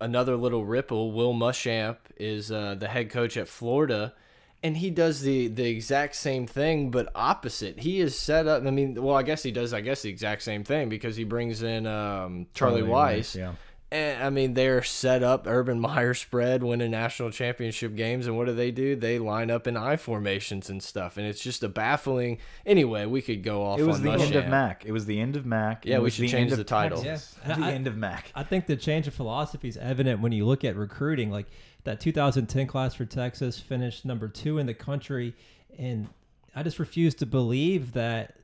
[0.00, 1.12] another little ripple.
[1.12, 4.14] Will Muschamp is uh, the head coach at Florida,
[4.62, 7.80] and he does the the exact same thing, but opposite.
[7.80, 8.64] He is set up.
[8.64, 9.72] I mean, well, I guess he does.
[9.72, 13.34] I guess the exact same thing because he brings in um, Charlie, Weis.
[13.34, 13.52] yeah.
[13.90, 18.46] And I mean, they're set up Urban Meyer spread, winning national championship games, and what
[18.46, 18.94] do they do?
[18.96, 22.36] They line up in I formations and stuff, and it's just a baffling.
[22.66, 23.78] Anyway, we could go off.
[23.78, 24.84] It was on the end of Mack.
[24.84, 25.86] It was the end of Mack.
[25.86, 27.02] Yeah, It we should the change the title.
[27.02, 27.38] Texas.
[27.48, 27.54] Yeah.
[27.56, 28.30] The I- end of Mack.
[28.34, 31.30] I think the change of philosophy is evident when you look at recruiting.
[31.30, 31.46] Like
[31.84, 35.34] that 2010 class for Texas finished number two in the country,
[35.78, 36.08] and
[36.54, 38.34] I just refuse to believe that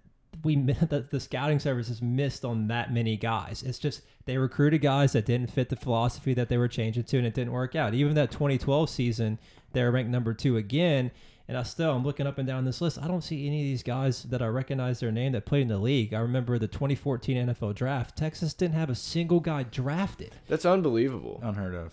[0.43, 3.63] we mi- that the scouting services missed on that many guys.
[3.63, 7.19] It's just they recruited guys that didn't fit the philosophy that they were changing to,
[7.19, 7.95] and it didn't work out.
[7.95, 9.39] Even that 2012 season,
[9.73, 11.11] they're ranked number two again.
[11.47, 12.99] And I still, I'm looking up and down this list.
[12.99, 15.69] I don't see any of these guys that I recognize their name that played in
[15.69, 16.15] the league.
[16.15, 18.17] I remember the 2014 NFL draft.
[18.17, 20.33] Texas didn't have a single guy drafted.
[20.49, 21.41] That's unbelievable.
[21.43, 21.93] Unheard of.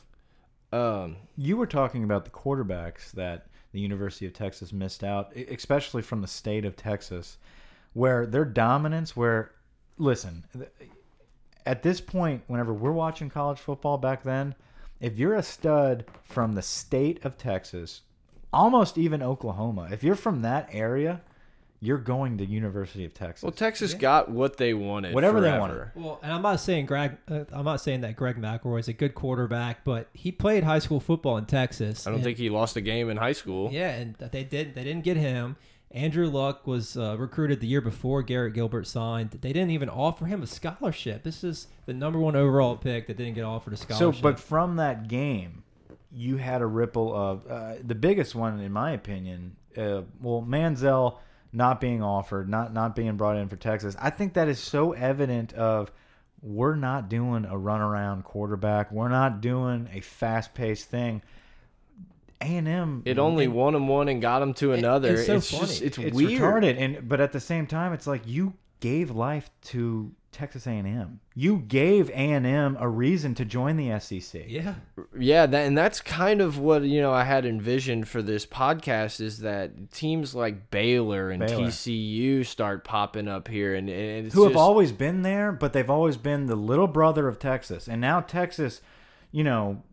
[0.72, 6.02] Um, You were talking about the quarterbacks that the University of Texas missed out, especially
[6.02, 7.38] from the state of Texas,
[7.94, 9.52] where their dominance, where,
[9.98, 10.44] listen,
[11.66, 14.56] at this point, whenever we're watching college football back then,
[15.00, 18.02] if you're a stud from the state of Texas,
[18.54, 21.22] almost even Oklahoma, if you're from that area,
[21.84, 23.42] you're going to University of Texas.
[23.42, 25.16] well, Texas got what they wanted.
[25.16, 25.90] Whatever they wanted.
[25.96, 27.18] Well, and I'm not saying Greg.
[27.28, 30.78] Uh, I'm not saying that Greg McElroy is a good quarterback, but he played high
[30.78, 32.06] school football in Texas.
[32.06, 33.72] I don't and- think he lost a game in high school.
[33.72, 34.76] Yeah, and they did.
[34.76, 35.58] They didn't get him.
[35.94, 39.32] Andrew Luck was uh, recruited the year before Garrett Gilbert signed.
[39.32, 41.24] They didn't even offer him a scholarship.
[41.24, 44.16] This is the number one overall pick that didn't get offered a scholarship.
[44.16, 45.64] So, but from that game,
[46.12, 49.58] you had a ripple of uh, the biggest one, in my opinion.
[49.76, 51.18] Uh, well, Manziel
[51.54, 53.96] not being offered, not not being brought in for Texas.
[54.00, 55.92] I think that is so evident of
[56.42, 58.92] we're not doing a runaround quarterback.
[58.92, 61.22] We're not doing a fast paced thing.
[62.42, 63.02] A and M.
[63.06, 65.14] It only won them one and got them to another.
[65.16, 65.88] it's so just funny.
[65.88, 66.42] it's, it's weird.
[66.42, 71.20] retarded and but at the same time it's like you gave life to Texas A&M.
[71.36, 74.46] You gave A&M a reason to join the SEC.
[74.48, 74.76] yeah,
[75.20, 79.20] Yeah, that and that's kind of what you know I had envisioned for this podcast
[79.20, 81.68] is that teams like Baylor and Baylor.
[81.68, 85.74] TCU start popping up here, and, and it's who have just- always been there, but
[85.74, 87.90] they've always been the little brother of Texas.
[87.90, 88.82] And now Texas,
[89.34, 89.84] you know,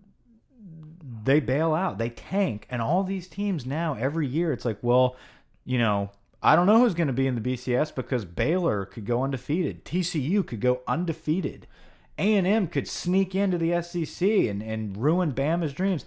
[1.28, 5.14] they bail out, they tank, and all these teams now every year it's like, well,
[5.66, 6.10] you know,
[6.42, 9.84] I don't know who's going to be in the BCS because Baylor could go undefeated,
[9.84, 11.66] TCU could go undefeated,
[12.16, 16.06] A and M could sneak into the SEC and and ruin Bama's dreams.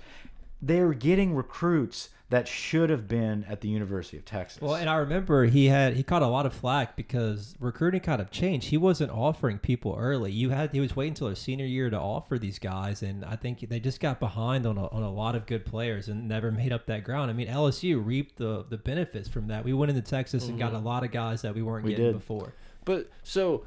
[0.60, 4.62] They're getting recruits that should have been at the University of Texas.
[4.62, 8.22] Well, and I remember he had he caught a lot of flack because recruiting kind
[8.22, 8.70] of changed.
[8.70, 10.32] He wasn't offering people early.
[10.32, 13.36] You had he was waiting until his senior year to offer these guys, and I
[13.36, 16.52] think they just got behind on a, on a lot of good players and never
[16.52, 17.30] made up that ground.
[17.30, 19.66] I mean, LSU reaped the the benefits from that.
[19.66, 20.86] We went into Texas and got mm-hmm.
[20.86, 22.14] a lot of guys that we weren't We getting did.
[22.14, 22.54] before.
[22.86, 23.66] But so,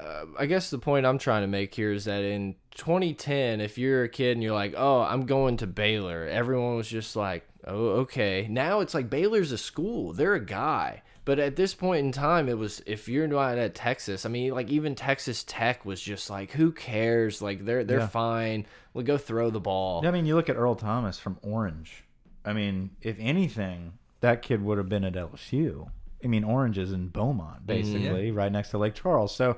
[0.00, 3.78] uh, I guess the point I'm trying to make here is that in 2010, if
[3.78, 7.46] you're a kid and you're like, "Oh, I'm going to Baylor," everyone was just like,
[7.66, 11.02] "Oh, okay." Now it's like Baylor's a school; they're a guy.
[11.24, 14.26] But at this point in time, it was if you're not at Texas.
[14.26, 18.06] I mean, like even Texas Tech was just like, "Who cares?" Like they're they're Yeah.
[18.08, 18.66] fine.
[18.94, 20.00] We'll go throw the ball.
[20.02, 22.04] Yeah, I mean, you look at Earl Thomas from Orange.
[22.44, 25.90] I mean, if anything, that kid would have been at LSU.
[26.24, 29.34] I mean, Orange is in Beaumont, basically, right next to Lake Charles.
[29.34, 29.56] So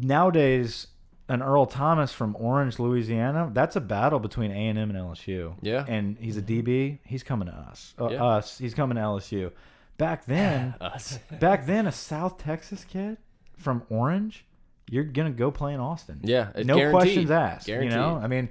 [0.00, 0.86] nowadays,
[1.28, 5.54] an Earl Thomas from Orange, Louisiana, that's a battle between A and M and LSU.
[5.60, 5.84] Yeah.
[5.88, 6.98] and he's a DB.
[7.04, 7.94] He's coming to us.
[8.00, 8.24] Uh, Yeah.
[8.24, 8.58] Us.
[8.58, 9.52] He's coming to LSU.
[9.98, 11.18] Back then, Us.
[11.40, 13.16] back then, a South Texas kid
[13.56, 14.44] from Orange,
[14.90, 16.20] you're gonna go play in Austin.
[16.22, 17.00] Yeah, it's no guaranteed.
[17.00, 17.66] questions asked.
[17.66, 17.92] Guaranteed.
[17.92, 18.50] You know, I mean,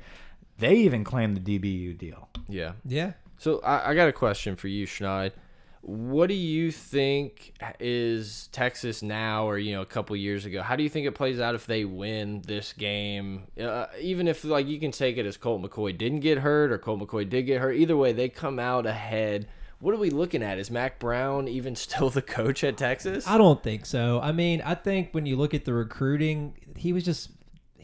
[0.58, 2.28] they even claimed the DBU deal.
[2.49, 2.73] Yeah.
[2.84, 5.32] Yeah, So I, I got a question for you, Schneid.
[5.88, 10.63] What do you think is Texas now, or you know, a couple years ago?
[10.63, 13.43] How do you think it plays out if they win this game?
[13.62, 16.80] Uh, even if like you can take it as Colt McCoy didn't get hurt, or
[16.80, 17.76] Colt McCoy did get hurt.
[17.76, 19.48] Either way, they come out ahead.
[19.78, 20.58] What are we looking at?
[20.58, 23.28] Is Mack Brown even still the coach at Texas?
[23.28, 24.19] I don't think so.
[24.19, 27.30] I mean, I think when you look at the recruiting, he was just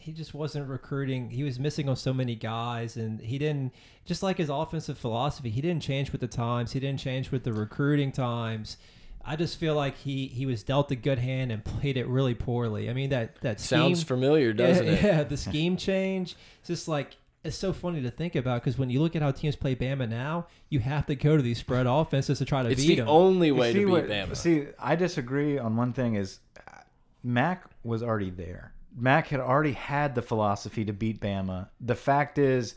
[0.02, 1.30] he just wasn't recruiting.
[1.30, 3.72] He was missing on so many guys, and he didn't
[4.04, 5.48] just like his offensive philosophy.
[5.50, 6.72] He didn't change with the times.
[6.72, 8.76] He didn't change with the recruiting times.
[9.24, 12.34] I just feel like he he was dealt a good hand and played it really
[12.34, 12.90] poorly.
[12.90, 15.02] I mean that that scheme, Sounds familiar, doesn't yeah, it?
[15.04, 16.34] Yeah, the scheme change.
[16.58, 19.30] It's just like it's so funny to think about because when you look at how
[19.30, 22.70] teams play Bama now, you have to go to these spread offenses to try to
[22.70, 23.08] It's beat the them.
[23.08, 24.36] only way see to beat what- Bama.
[24.36, 26.80] See, I disagree on one thing is uh,
[27.22, 28.72] Mack was already there.
[28.96, 31.68] Mack had already had the philosophy to beat Bama.
[31.80, 32.74] The fact is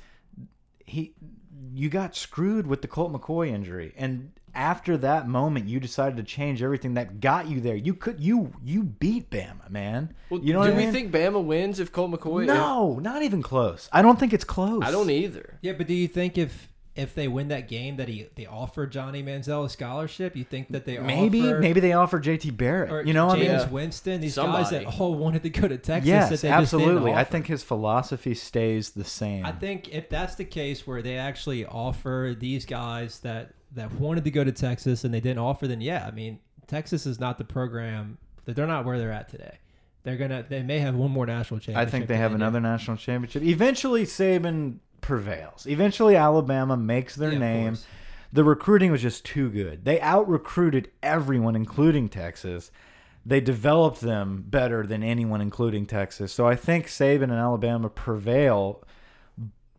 [0.85, 1.13] he
[1.73, 6.23] you got screwed with the Colt McCoy injury and after that moment you decided to
[6.23, 7.75] change everything that got you there.
[7.75, 10.13] You could you you beat Bama, man.
[10.29, 10.93] Well, you know do what I we mean?
[10.93, 12.45] think Bama wins if Colt McCoy?
[12.45, 13.89] no, not even close.
[13.91, 14.83] I don't think it's close.
[14.83, 15.59] I don't either.
[15.61, 18.87] yeah, but do you think if if they win that game that he they offer
[18.87, 22.91] Johnny Manziel a scholarship, you think that they Maybe offer, maybe they offer JT Barrett.
[22.91, 23.69] or you know, I mean, Yeah.
[23.69, 24.85] Winston, these guys Somebody.
[24.85, 25.89] that all wanted to go to Texas.
[25.89, 27.13] that yes, they just didn't absolutely.
[27.13, 29.45] I think his philosophy stays the same.
[29.45, 34.23] I think if that's the case where they actually offer these guys that that wanted
[34.23, 37.37] to go to Texas and they didn't offer, then yeah, I mean Texas is not
[37.37, 38.17] the program.
[38.45, 39.57] that They're not where they're at today.
[40.03, 40.45] They're gonna.
[40.47, 41.87] They may have one more national championship.
[41.87, 42.35] I think they than have do.
[42.35, 43.41] another national championship.
[43.41, 45.67] Eventually, Saban prevails.
[45.67, 47.77] Eventually, Alabama makes their Yeah, name.
[48.33, 49.85] The recruiting was just too good.
[49.85, 52.71] They out recruited everyone, including Texas.
[53.23, 56.33] They developed them better than anyone, including Texas.
[56.33, 58.83] So I think Saban and Alabama prevail,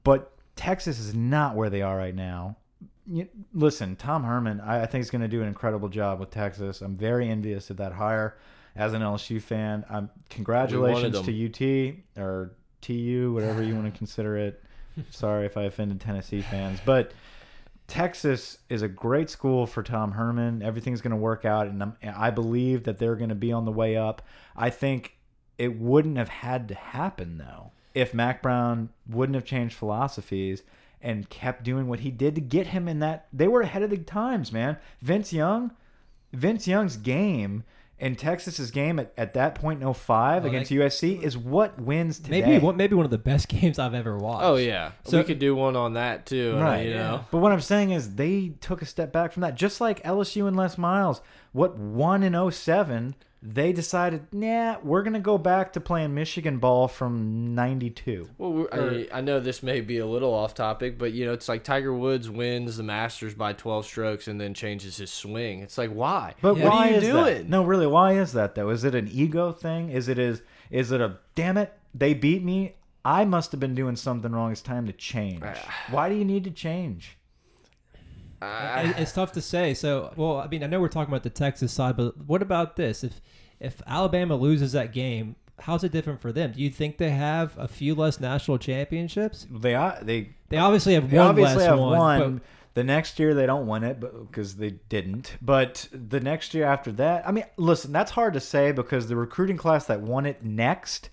[0.05, 2.57] but Texas is not where they are right now.
[3.05, 6.31] You, listen, Tom Herman, I, I think is going to do an incredible job with
[6.31, 6.83] Texas.
[6.83, 8.39] I'm very envious of that hire.
[8.77, 14.37] As an LSU fan, I'm congratulations to UT or TU, whatever you want to consider
[14.37, 14.63] it.
[15.11, 17.13] Sorry if I offended Tennessee fans, but
[17.87, 20.63] Texas is a great school for Tom Herman.
[20.63, 23.65] Everything's going to work out, and I'm, I believe that they're going to be on
[23.65, 24.23] the way up.
[24.57, 25.17] I think
[25.59, 30.63] it wouldn't have had to happen though if Mack Brown wouldn't have changed philosophies
[31.01, 33.29] and kept doing what he did to get him in that.
[33.33, 34.77] They were ahead of the times, man.
[35.01, 35.71] Vince Young,
[36.33, 37.65] Vince Young's game.
[37.99, 41.81] And Texas's game at, at that point in 05 Oh, against they- USC is what
[41.81, 42.43] wins today.
[42.43, 44.45] Maybe one, maybe one of the best games I've ever watched.
[44.45, 46.55] Oh yeah, So- we could do one on that too.
[46.57, 46.87] Uh, right.
[46.89, 47.25] You know.
[47.31, 49.55] But what I'm saying is they took a step back from that.
[49.55, 53.15] Just like LSU and Les Miles, what won in 07,
[53.49, 58.29] they decided, nah, we're going to go back to playing Michigan ball from 92.
[58.39, 61.49] Well, I, I know this may be a little off topic, but you know, it's
[61.49, 65.61] like Tiger Woods wins the Masters by 12 strokes and then changes his swing.
[65.61, 66.35] It's like, why?
[66.43, 66.65] But Yeah.
[66.65, 67.25] why what are you is doing?
[67.25, 67.49] that?
[67.49, 68.71] No, really, why is that though?
[68.71, 69.91] Is it an ego thing?
[69.91, 72.75] Is it is is it a damn it, they beat me?
[73.05, 74.51] I must have been doing something wrong.
[74.51, 75.45] It's time to change.
[75.91, 77.17] Why do you need to change?
[78.43, 79.75] I- it's tough to say.
[79.75, 82.77] So, well, I mean, I know we're talking about the Texas side, but what about
[82.77, 83.03] this?
[83.05, 83.21] If
[83.59, 86.53] if Alabama loses that game, how's it different for them?
[86.53, 89.47] Do you think they have a few less national championships?
[89.51, 91.99] They are they They obviously have They one obviously less have one.
[91.99, 92.35] one.
[92.37, 92.43] but-
[92.75, 95.39] the next year they don't win it, but because they didn't.
[95.41, 99.17] But the next year after that, I mean, listen, that's hard to say because the
[99.17, 101.09] recruiting class that won it next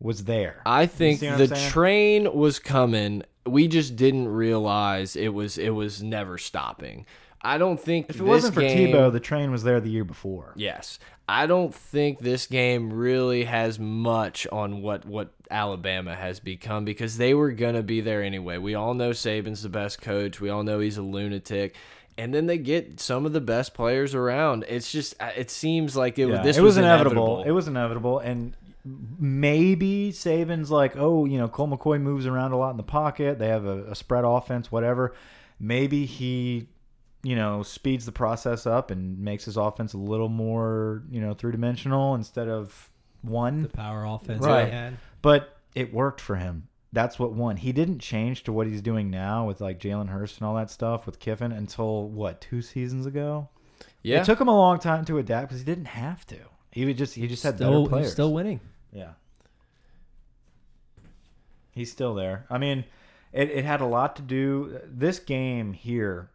[0.00, 0.60] was there.
[0.66, 1.70] I think the saying?
[1.70, 3.22] train was coming.
[3.50, 7.06] We just didn't realize it was it was never stopping.
[7.40, 10.04] I don't think if it wasn't for game, Tebow, the train was there the year
[10.04, 10.52] before.
[10.56, 10.98] Yes.
[11.28, 17.16] I don't think this game really has much on what what Alabama has become because
[17.16, 18.58] they were going to be there anyway.
[18.58, 20.40] We all know Saban's the best coach.
[20.40, 21.74] We all know he's a lunatic.
[22.16, 24.64] And then they get some of the best players around.
[24.68, 27.22] It's just uh, it seems like it was Yeah, this it was, was inevitable.
[27.22, 27.42] inevitable.
[27.48, 32.56] It was inevitable, and maybe Saban's like, oh, you know, Colt McCoy moves around a
[32.56, 33.38] lot in the pocket.
[33.38, 35.14] They have a, a spread offense, whatever.
[35.60, 36.68] Maybe he,
[37.22, 41.34] you know, speeds the process up and makes his offense a little more, you know,
[41.34, 42.90] three dimensional instead of
[43.22, 43.62] one.
[43.62, 44.64] the power offense Right.
[44.66, 44.96] they had.
[45.22, 46.68] But it worked for him.
[46.92, 47.56] That's what won.
[47.58, 50.70] He didn't change to what he's doing now with like Jalen Hurts and all that
[50.70, 53.48] stuff with Kiffin until what two seasons ago.
[54.02, 54.22] yeah.
[54.22, 56.38] It took him a long time to adapt because he didn't have to.
[56.70, 58.12] He would just he just had Still, better players.
[58.12, 58.60] still winning.
[58.92, 59.12] Yeah.
[61.72, 62.46] He's still there.
[62.50, 62.84] I mean,
[63.32, 64.80] it, it had a lot to do.
[64.84, 66.30] This game here,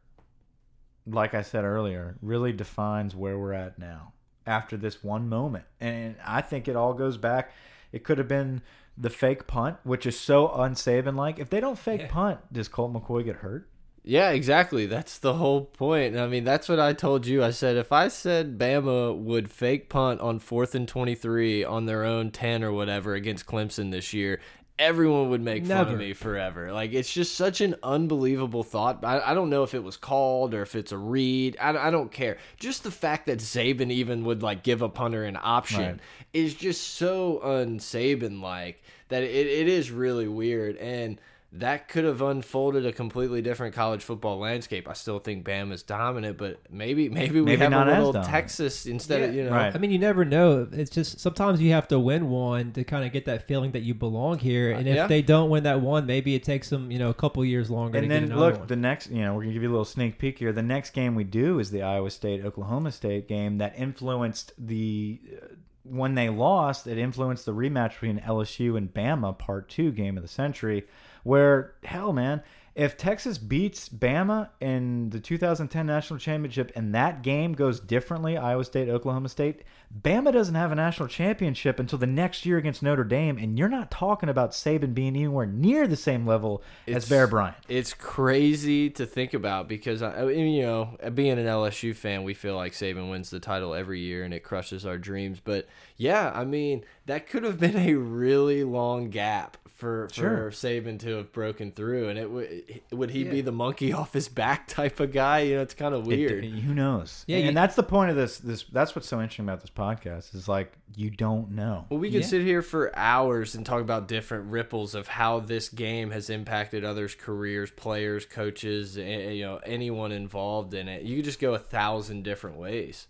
[1.05, 4.13] like I said earlier, really defines where we're at now
[4.47, 5.65] after this one moment.
[5.81, 7.51] And I think it all goes back.
[7.91, 8.61] It could have been
[8.97, 11.39] the fake punt, which is so unsaban like.
[11.39, 12.11] If they don't fake Yeah.
[12.11, 13.67] punt, does Colt McCoy get hurt?
[14.05, 14.85] Yeah, exactly.
[14.85, 16.17] That's the whole point.
[16.17, 17.43] I mean, that's what I told you.
[17.43, 22.03] I said if I said Bama would fake punt on fourth and 23 on their
[22.03, 24.41] own 10 or whatever against Clemson this year,
[24.77, 26.73] everyone would make fun of me forever.
[26.73, 29.05] Like, it's just such an unbelievable thought.
[29.05, 31.55] I, I don't know if it was called or if it's a read.
[31.61, 32.37] I, I don't care.
[32.57, 35.99] Just the fact that Saban even would, like, give a punter an option Right.
[36.33, 40.75] is just so un-Saban like that it, it is really weird.
[40.77, 41.21] And
[41.55, 44.89] that could have unfolded a completely different college football landscape.
[44.89, 48.23] I still think Bama's dominant, but maybe maybe we Maybe have not a little.
[48.23, 49.51] Texas instead of you know.
[49.51, 49.73] Right.
[49.73, 50.67] I mean, you never know.
[50.71, 53.81] It's just sometimes you have to win one to kind of get that feeling that
[53.83, 54.71] you belong here.
[54.71, 55.05] And if Yeah.
[55.07, 57.99] they don't win that one, maybe it takes them, you know, a couple years longer
[57.99, 58.67] And to then another look, one.
[58.67, 60.51] the next, you know, we're gonna give you a little sneak peek here.
[60.53, 65.21] The next game we do is the Iowa State Oklahoma State game that influenced the
[65.39, 65.45] uh,
[65.83, 66.87] when they lost.
[66.87, 70.85] It influenced the rematch between LSU and Bama, Part Two game of the century.
[71.23, 72.43] Where hell, man,
[72.75, 78.63] if Texas beats Bama in the 2010 national championship and that game goes differently, Iowa
[78.63, 79.61] State, Oklahoma State,
[80.01, 83.69] Bama doesn't have a national championship until the next year against Notre Dame, and you're
[83.69, 87.57] not talking about Saban being anywhere near the same level as Bear Bryant.
[87.69, 92.55] It's crazy to think about because I you know, being an LSU fan, we feel
[92.55, 95.39] like Saban wins the title every year and it crushes our dreams.
[95.39, 100.49] But yeah, I mean, that could have been a really long gap for Sure.
[100.51, 104.27] Saban to have broken through, and it would would he be the monkey off his
[104.29, 105.39] back type of guy?
[105.41, 106.43] You know, it's kind of It- weird.
[106.45, 107.23] who knows?
[107.27, 108.37] Yeah, and you- that's the point of this.
[108.39, 111.85] This that's what's so interesting about this podcast is like you don't know.
[111.89, 112.27] Well, we could Yeah.
[112.27, 116.83] sit here for hours and talk about different ripples of how this game has impacted
[116.85, 121.01] others' careers, players, coaches, and, you know, anyone involved in it.
[121.03, 123.07] You could just go a thousand different ways.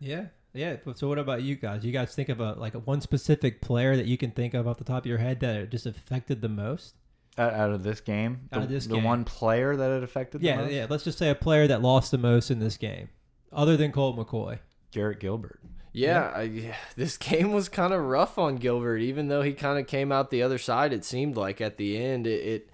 [0.00, 0.26] yeah.
[0.54, 0.76] Yeah.
[0.94, 1.84] So what about you guys?
[1.84, 4.78] You guys think of a like one specific player that you can think of off
[4.78, 6.94] the top of your head that it just affected the most?
[7.38, 9.04] Out, out of this game, Out the, of this the game.
[9.04, 10.42] one player that it affected.
[10.42, 10.72] the Yeah, most?
[10.72, 10.86] yeah.
[10.90, 13.08] Let's just say a player that lost the most in this game,
[13.50, 14.58] other than Colt McCoy.
[14.90, 15.58] Garrett Gilbert.
[15.94, 19.78] Yeah, I, yeah, this game was kind of rough on Gilbert, even though he kind
[19.78, 20.92] of came out the other side.
[20.92, 22.70] It seemed like at the end, it, it.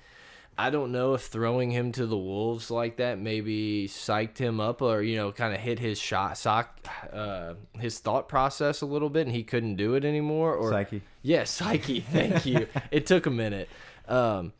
[0.61, 4.83] I don't know if throwing him to the wolves like that maybe psyched him up,
[4.83, 6.81] or you know, kind of hit his shot, sock,
[7.13, 10.55] uh, his thought process a little bit, and he couldn't do it anymore.
[10.55, 11.03] Or Psyche.
[11.23, 12.01] yeah, psyche.
[12.01, 12.67] Thank you.
[12.91, 13.69] it took a minute.
[14.09, 14.53] Um,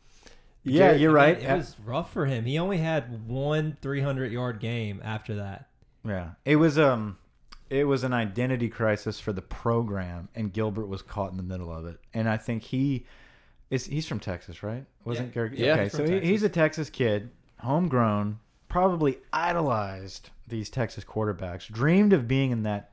[0.63, 1.43] Yeah, Garrett- you're right.
[1.43, 2.45] It was rough for him.
[2.45, 5.69] He only had one 300 yard game after that.
[6.05, 7.19] Yeah, it was um,
[7.71, 11.73] it was an identity crisis for the program, and Gilbert was caught in the middle
[11.75, 11.99] of it.
[12.15, 13.05] And I think he
[13.71, 14.85] is he's from Texas, right?
[15.05, 15.35] Wasn't Yeah.
[15.35, 15.53] Garrett?
[15.55, 16.29] Yeah, okay, he's so from he, Texas.
[16.31, 22.91] he's a Texas kid, homegrown, probably idolized these Texas quarterbacks, dreamed of being in that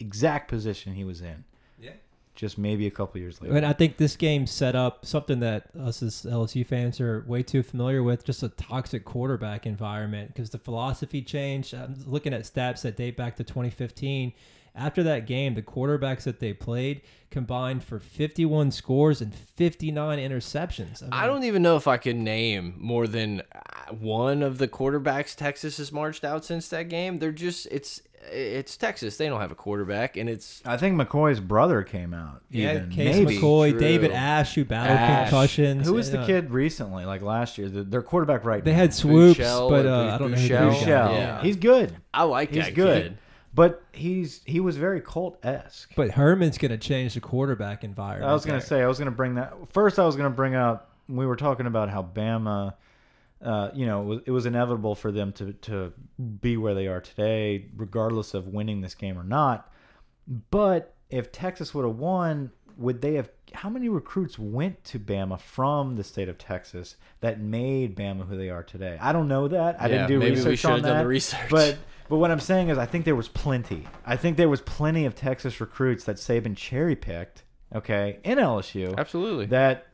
[0.00, 1.44] exact position he was in.
[1.80, 1.90] Yeah.
[2.34, 3.54] Just maybe a couple years later.
[3.56, 7.42] And I think this game set up something that us as LSU fans are way
[7.42, 11.74] too familiar with just a toxic quarterback environment because the philosophy changed.
[11.74, 14.32] I'm looking at stats that date back to 2015.
[14.76, 21.00] After that game, the quarterbacks that they played combined for 51 scores and 59 interceptions.
[21.02, 24.66] mean, I don't even know if I could name more than uh, one of the
[24.68, 27.18] quarterbacks Texas has marched out since that game.
[27.18, 29.16] They're just it's it's Texas.
[29.18, 32.42] They don't have a quarterback, and it's I think McCoy's brother came out.
[32.50, 32.90] Yeah, even.
[32.90, 33.36] Case maybe.
[33.38, 33.78] McCoy, True.
[33.80, 35.28] David Ash, who battled Ash.
[35.28, 35.86] concussions.
[35.86, 37.68] Who was the Uh, kid recently, like last year?
[37.68, 38.64] The, their quarterback right now.
[38.64, 38.78] They now.
[38.78, 40.70] had Swoopes, Buechele but uh, I don't know who the Buechele.
[40.72, 41.18] guy- Buechele.
[41.18, 41.42] Yeah.
[41.42, 41.94] He's good.
[42.14, 43.02] I like He's that good.
[43.04, 43.18] kid.
[43.54, 45.94] But he's he was very Colt esque.
[45.94, 48.28] But Herman's going to change the quarterback environment.
[48.28, 49.98] I was gonna say I was gonna bring that first.
[49.98, 52.74] I was gonna bring up we were talking about how Bama,
[53.42, 55.92] uh, you know, it was, it was inevitable for them to to
[56.40, 59.70] be where they are today, regardless of winning this game or not.
[60.50, 63.30] But if Texas would have won, would they have?
[63.52, 68.36] How many recruits went to Bama from the state of Texas that made Bama who
[68.36, 68.98] they are today?
[69.00, 69.80] I don't know that.
[69.80, 71.02] I Yeah, didn't do maybe we research should on have done that.
[71.02, 71.50] the research.
[71.50, 73.86] But but what I'm saying is, I think there was plenty.
[74.04, 77.44] I think there was plenty of Texas recruits that Saban cherry picked.
[77.74, 79.46] Okay, in LSU Absolutely.
[79.46, 79.86] that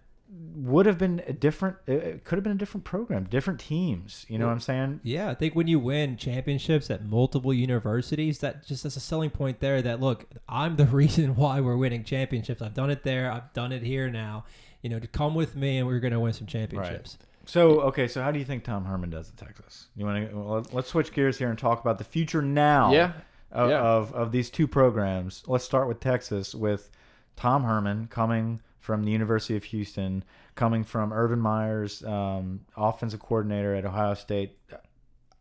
[0.54, 1.76] would have been a different.
[1.86, 4.26] It could have been a different program, different teams.
[4.28, 5.00] You know what I'm saying?
[5.02, 9.30] Yeah, I think when you win championships at multiple universities, that just is a selling
[9.30, 9.82] point there.
[9.82, 12.62] That look, I'm the reason why we're winning championships.
[12.62, 13.30] I've done it there.
[13.32, 14.44] I've done it here now.
[14.82, 17.18] You know, to come with me, and we're going to win some championships.
[17.46, 19.88] So okay, so how do you think Tom Herman does at Texas?
[19.96, 22.92] You want to well, let's switch gears here and talk about the future now.
[22.92, 23.12] Yeah.
[23.50, 23.80] Of, Yeah.
[23.80, 25.42] of of these two programs.
[25.48, 26.90] Let's start with Texas with
[27.34, 30.24] Tom Herman coming from the University of Houston,
[30.54, 34.58] coming from Urban Meyer's um, offensive coordinator at Ohio State.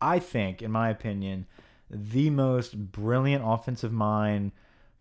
[0.00, 1.46] I think, in my opinion,
[1.90, 4.52] the most brilliant offensive mind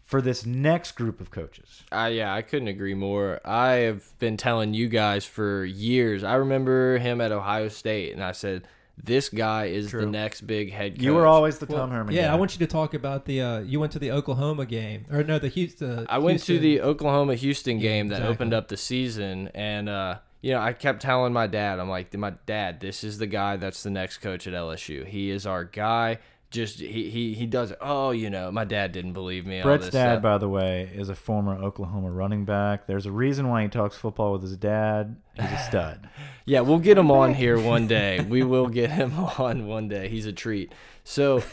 [0.03, 1.83] for this next group of coaches.
[1.91, 3.39] Uh, yeah, I couldn't agree more.
[3.45, 6.23] I have been telling you guys for years.
[6.23, 8.63] I remember him at Ohio State, and I said,
[9.03, 12.13] "This guy is the next big head coach." You were always the Well, Tom Herman.
[12.13, 12.33] yeah, guy.
[12.33, 13.41] I want you to talk about the.
[13.41, 16.05] Uh, you went to the Oklahoma game, or no, the Houston.
[16.09, 20.19] I went to the Oklahoma Houston Yeah, game that opened up the season, and uh,
[20.41, 23.57] you know, I kept telling my dad, I'm like, my dad, this is the guy
[23.57, 25.05] that's the next coach at LSU.
[25.05, 26.19] He is our guy.
[26.51, 27.77] Just he he he does it.
[27.79, 29.57] Oh, you know, my dad didn't believe me.
[29.59, 30.23] all Brett's this dad, stuff.
[30.23, 32.87] by the way, is a former Oklahoma running back.
[32.87, 35.15] There's a reason why he talks football with his dad.
[35.35, 36.09] He's a stud.
[36.45, 38.21] Yeah, we'll get him on here one day.
[38.27, 40.09] We will get him on one day.
[40.09, 40.71] He's a treat.
[41.03, 41.43] So,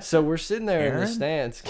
[0.00, 1.62] so we're sitting there in the stands,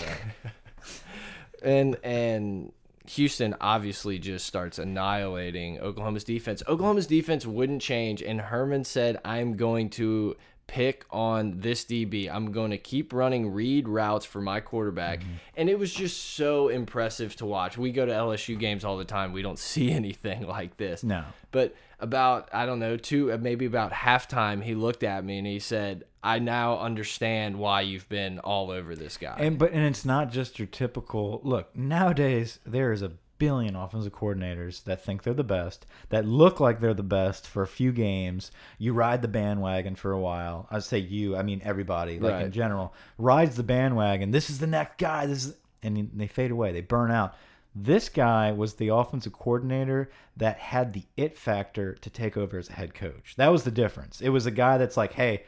[1.63, 2.73] and and
[3.07, 6.63] Houston obviously just starts annihilating Oklahoma's defense.
[6.69, 10.37] Oklahoma's defense wouldn't change, and Herman said, "I'm going to."
[10.67, 12.33] Pick on this DB.
[12.33, 15.23] I'm going to keep running read routes for my quarterback.
[15.55, 17.77] And it was just so impressive to watch.
[17.77, 19.33] We go to LSU games all the time.
[19.33, 21.05] We don't see anything like this.
[21.05, 21.25] No.
[21.51, 25.47] But about I don't know two uh, maybe about halftime, he looked at me and
[25.47, 29.85] he said, "I now understand why you've been all over this guy." And but and
[29.85, 31.75] it's not just your typical look.
[31.77, 36.79] Nowadays there is a billion offensive coordinators that think they're the best, that look like
[36.79, 38.53] they're the best for a few games.
[38.79, 40.69] You ride the bandwagon for a while.
[40.71, 44.31] I say you, I mean everybody, like in general, rides the bandwagon.
[44.31, 45.27] This is the next guy.
[45.27, 46.71] This is and they fade away.
[46.71, 47.35] They burn out.
[47.75, 52.69] This guy was the offensive coordinator that had the it factor to take over as
[52.69, 53.35] a head coach.
[53.39, 54.21] That was the difference.
[54.21, 55.43] It was a guy that's like, hey,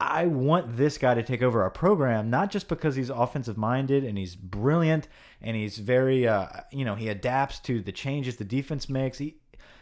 [0.00, 4.04] I want this guy to take over our program, not just because he's offensive minded
[4.04, 5.08] and he's brilliant
[5.40, 9.18] and he's very, uh, you know, he adapts to the changes the defense makes.
[9.18, 9.36] He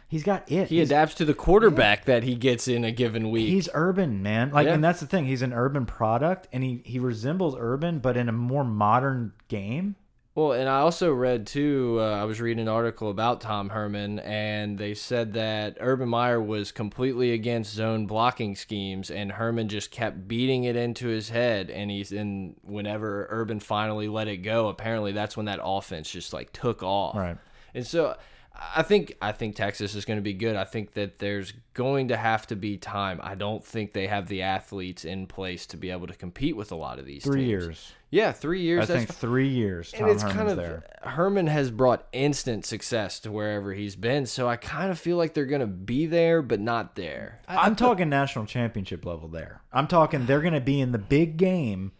[0.07, 0.67] he's got it.
[0.69, 3.49] he He's- adapts to the quarterback that he gets in a given week.
[3.49, 4.51] He's urban, man.
[4.51, 4.75] Like, Yeah.
[4.75, 5.25] and that's the thing.
[5.25, 9.95] He's an urban product, and he he resembles urban, but in a more modern game.
[10.35, 11.97] Well, and I also read too.
[11.99, 16.41] Uh, I was reading an article about Tom Herman, and they said that Urban Meyer
[16.41, 21.69] was completely against zone blocking schemes, and Herman just kept beating it into his head.
[21.69, 24.69] And he's in whenever Urban finally let it go.
[24.69, 27.15] Apparently, that's when that offense just like took off.
[27.15, 27.37] Right.
[27.75, 28.17] And so
[28.55, 30.55] I think I think Texas is going to be good.
[30.55, 33.19] I think that there's going to have to be time.
[33.23, 36.71] I don't think they have the athletes in place to be able to compete with
[36.71, 37.49] a lot of these Three teams.
[37.49, 37.91] years.
[38.11, 38.83] Yeah, three years.
[38.83, 39.91] I that's think three years.
[39.91, 40.83] Tom and it's Herman's kind of there.
[41.01, 45.33] Herman has brought instant success to wherever he's been, so I kind of feel like
[45.33, 47.41] they're gonna be there, but not there.
[47.47, 49.61] I'm talking national championship level there.
[49.71, 51.91] I'm talking they're going to be in the big game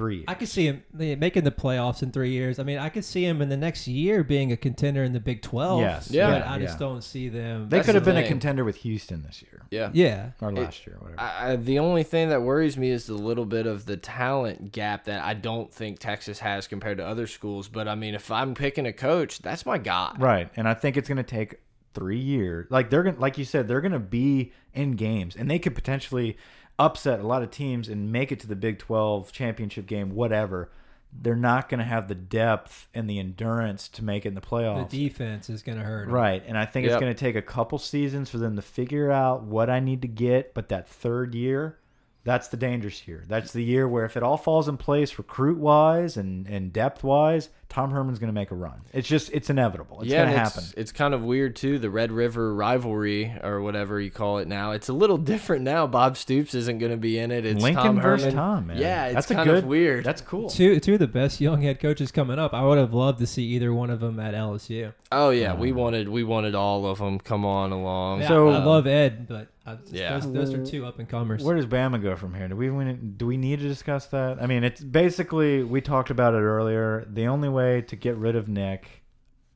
[0.00, 0.24] three years.
[0.28, 2.58] I could see him making the playoffs in three years.
[2.58, 5.20] I mean, I could see him in the next year being a contender in the
[5.20, 5.80] Big Twelve.
[5.82, 6.10] Yes.
[6.10, 6.30] Yeah.
[6.30, 6.66] but I Yeah.
[6.66, 7.68] just don't see them.
[7.68, 9.90] they That's could have the been a contender with Houston this year Yeah.
[9.92, 11.20] yeah, or last year, whatever.
[11.20, 14.72] I, I, the only thing that worries me is the little bit of the talent
[14.72, 17.68] gap that I don't think Texas has compared to other schools.
[17.68, 20.14] But I mean, if I'm picking a coach, that's my guy.
[20.18, 21.56] Right, and I think it's going to take
[21.92, 22.66] three years.
[22.70, 25.58] Like they're going, to like you said, they're going to be in games, and they
[25.58, 26.36] could potentially
[26.80, 30.70] upset a lot of teams and make it to the Big Twelve championship game, whatever.
[31.12, 34.40] They're not going to have the depth and the endurance to make it in the
[34.40, 34.90] playoffs.
[34.90, 36.04] the defense is going to hurt.
[36.06, 36.14] 'em.
[36.14, 36.92] Right, and I think Yep.
[36.92, 40.02] it's going to take a couple seasons for them to figure out what I need
[40.02, 40.54] to get.
[40.54, 41.78] But that third year,
[42.22, 43.24] that's the dangerous year.
[43.26, 47.02] That's the year where if it all falls in place, recruit wise and and depth
[47.02, 48.82] wise, Tom Herman's going to make a run.
[48.92, 50.00] It's just it's inevitable.
[50.00, 50.64] It's yeah, going to happen.
[50.64, 51.78] it's, it's kind of weird too.
[51.78, 55.86] The Red River rivalry, or whatever you call it now, it's a little different now.
[55.86, 57.46] Bob Stoops isn't going to be in it.
[57.46, 58.36] It's Lincoln Tom versus Herman.
[58.36, 58.78] Tom, man.
[58.78, 60.04] Yeah, it's that's a kind good, of weird.
[60.04, 60.50] That's cool.
[60.50, 62.52] Two two of the best young head coaches coming up.
[62.52, 64.92] I would have loved to see either one of them at LSU.
[65.12, 67.18] Oh yeah, we um, wanted we wanted all of them.
[67.20, 68.22] Come on along.
[68.22, 70.18] Yeah, So- I love Ed, but uh, I, Yeah.
[70.18, 71.42] those, those are two up and comers.
[71.42, 72.48] Where does Bama go from here?
[72.48, 74.42] Do we do we need to discuss that?
[74.42, 77.06] I mean, it's basically we talked about it earlier.
[77.10, 79.02] The only way to get rid of Nick,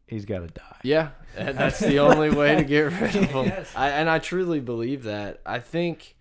[0.06, 0.76] he's got to die.
[0.82, 3.46] Yeah, and that's the only way to get rid of him.
[3.46, 3.72] Yes.
[3.76, 5.40] I, and I truly believe that.
[5.46, 6.16] I think,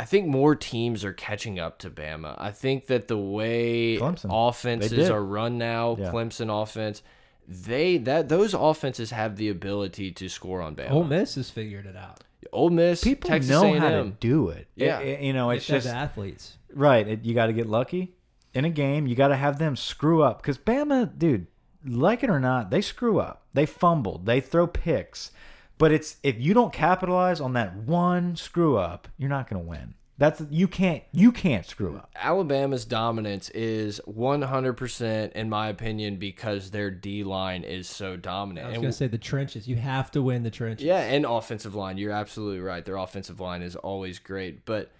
[0.00, 2.34] I think more teams are catching up to Bama.
[2.38, 4.28] I think that the way Clemson.
[4.30, 6.10] Offenses are run now, Yeah.
[6.10, 7.02] Clemson offense,
[7.46, 10.90] they that those offenses have the ability to score on Bama.
[10.90, 12.22] Ole Miss has figured it out.
[12.52, 13.80] Ole Miss, People Texas know A&M.
[13.80, 14.68] how to do it.
[14.76, 15.00] Yeah.
[15.00, 16.56] It- it- you know, You it's have just athletes.
[16.74, 17.06] right.
[17.08, 18.14] It, you got to get lucky
[18.54, 19.06] in a game.
[19.06, 21.46] You got to have them screw up because Bama, dude,
[21.84, 23.44] like it or not, they screw up.
[23.54, 24.26] They fumbled.
[24.26, 25.30] They throw picks.
[25.78, 29.68] But it's if you don't capitalize on that one screw up, you're not going to
[29.68, 29.94] win.
[30.18, 32.10] That's you can't you can't screw up.
[32.16, 38.66] Alabama's dominance is 100% in my opinion because their D line is so dominant.
[38.66, 39.68] I was going to say the trenches.
[39.68, 40.84] You have to win the trenches.
[40.84, 41.98] Yeah, and offensive line.
[41.98, 42.84] You're absolutely right.
[42.84, 44.90] Their offensive line is always great, but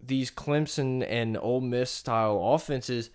[0.00, 3.10] these Clemson and Ole Miss style offenses,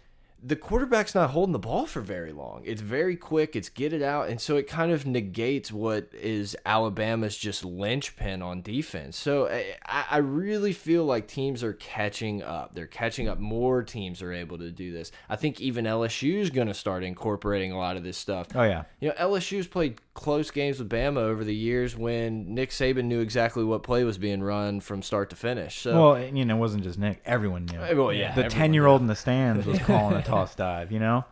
[0.45, 2.63] the quarterback's not holding the ball for very long.
[2.65, 3.55] It's very quick.
[3.55, 8.41] It's get it out, and so it kind of negates what is Alabama's just linchpin
[8.41, 9.15] on defense.
[9.15, 12.75] So I, I really feel like teams are catching up.
[12.75, 13.39] They're catching up.
[13.39, 15.13] More teams are able to do this.
[15.29, 18.47] I think even LSU is going to start incorporating a lot of this stuff.
[18.53, 18.84] Oh yeah.
[18.99, 23.20] You know, LSU's played close games with Bama over the years when Nick Saban knew
[23.20, 25.80] exactly what play was being run from start to finish.
[25.80, 27.22] So Well, you know, it wasn't just Nick.
[27.26, 27.80] Everyone knew.
[27.80, 30.91] Well, yeah, the ten-year-old in the stands was calling a toss dive.
[30.91, 31.26] You know,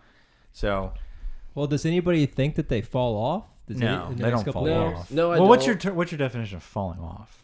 [0.52, 0.94] so
[1.56, 3.46] Well, does anybody think that they fall off?
[3.68, 4.98] Does no, in the they don't fall years?
[4.98, 5.12] off.
[5.12, 5.92] No, I well, what's your don't.
[5.92, 7.41] ter- what's your definition of falling off?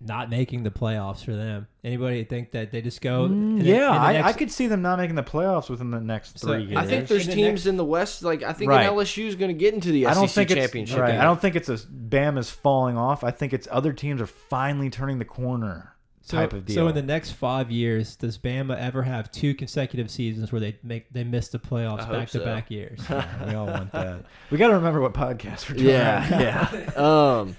[0.00, 1.66] Not making the playoffs for them.
[1.84, 3.24] Anybody think that they just go?
[3.26, 3.74] in the- Mm, yeah,
[4.08, 6.48] in the I, I could see them not making the playoffs within the next So,
[6.48, 6.76] three years.
[6.78, 8.22] I think there's In the teams next- in the West.
[8.22, 8.86] Like I think Right.
[8.88, 10.94] LSU is going to get into the SEC I don't think championship.
[10.94, 11.12] it's right.
[11.12, 11.20] game.
[11.20, 13.24] I don't think it's a Bama's falling off.
[13.24, 16.74] I think it's other teams are finally turning the corner So, type of deal.
[16.76, 20.76] so in the next five years, does Bama ever have two consecutive seasons where they
[20.82, 23.00] make they miss the playoffs back to back years?
[23.08, 24.24] Yeah, we all want that.
[24.50, 25.88] We got to remember what podcast we're doing.
[25.90, 27.40] Yeah, yeah.
[27.40, 27.56] Um,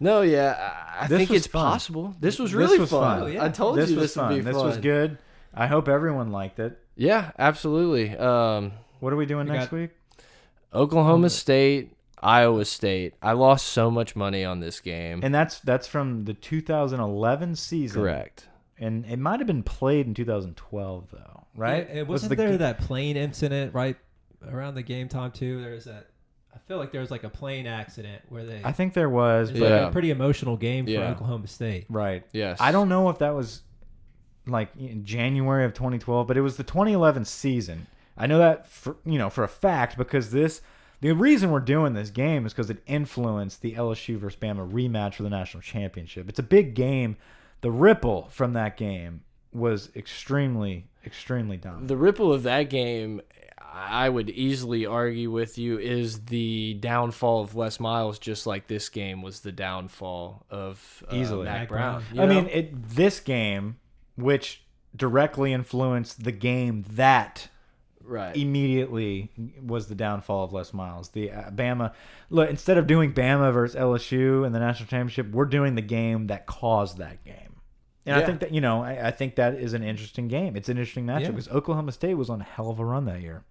[0.00, 0.72] no, yeah.
[0.98, 1.64] I, I This think it's fun.
[1.64, 2.14] possible.
[2.18, 3.20] This was This really was fun.
[3.20, 3.22] fun.
[3.22, 3.44] Oh, yeah.
[3.44, 4.32] I told this you was this fun.
[4.32, 5.18] would be This was good.
[5.54, 6.78] I hope everyone liked it.
[6.96, 8.16] Yeah, absolutely.
[8.16, 9.90] Um, What are we doing We next week?
[10.74, 11.34] Oklahoma Okay.
[11.34, 13.14] State, Iowa State.
[13.22, 15.20] I lost so much money on this game.
[15.22, 18.02] And that's that's from the 2011 season.
[18.02, 18.46] Correct.
[18.78, 21.86] And it might have been played in 2012 though, right?
[21.88, 23.96] Yeah, it Was wasn't the there that plane incident right
[24.46, 25.60] around the game time too?
[25.62, 26.06] There was that.
[26.54, 28.60] I feel like there was like a plane accident where they.
[28.64, 29.88] I think there was, it but like Yeah.
[29.88, 31.10] a pretty emotional game for Yeah.
[31.10, 31.86] Oklahoma State.
[31.88, 32.24] right.
[32.32, 32.58] Yes.
[32.60, 33.62] I don't know if that was
[34.46, 37.86] like in January of 2012, but it was the 2011 season.
[38.16, 40.60] I know that for you know for a fact because this
[41.00, 45.14] the reason we're doing this game is because it influenced the LSU versus Bama rematch
[45.14, 46.28] for the national championship.
[46.28, 47.16] It's a big game.
[47.62, 49.22] The ripple from that game
[49.52, 51.88] was extremely extremely dominant.
[51.88, 53.22] The ripple of that game,
[53.60, 58.88] I would easily argue with you, is the downfall of Les Miles, just like this
[58.88, 61.44] game was the downfall of uh, Easily.
[61.44, 61.92] Mack Mack Brown.
[62.02, 62.04] Brown.
[62.14, 62.34] you I know?
[62.42, 63.76] mean, it, this game,
[64.16, 64.62] which
[64.96, 67.48] directly influenced the game that
[68.02, 68.36] right.
[68.36, 69.30] immediately
[69.64, 71.10] was the downfall of Les Miles.
[71.10, 71.92] The uh, Bama
[72.28, 76.26] look instead of doing Bama versus LSU in the national championship, we're doing the game
[76.26, 77.60] that caused that game.
[78.06, 80.56] And I think that you know, I, I think that is an interesting game.
[80.56, 81.30] It's an interesting matchup Yeah.
[81.30, 83.44] because Oklahoma State was on a hell of a run that year.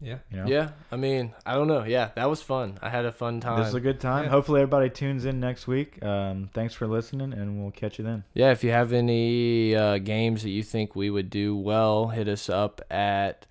[0.00, 0.18] Yeah.
[0.30, 1.84] You know, Yeah, I mean, I don't know.
[1.84, 2.78] Yeah, that was fun.
[2.80, 3.58] I had a fun time.
[3.58, 4.24] this is a good time.
[4.24, 4.30] Yeah.
[4.30, 6.02] Hopefully, everybody tunes in next week.
[6.04, 8.24] Um, thanks for listening, and we'll catch you then.
[8.34, 12.28] Yeah, if you have any uh, games that you think we would do well, hit
[12.28, 13.46] us up at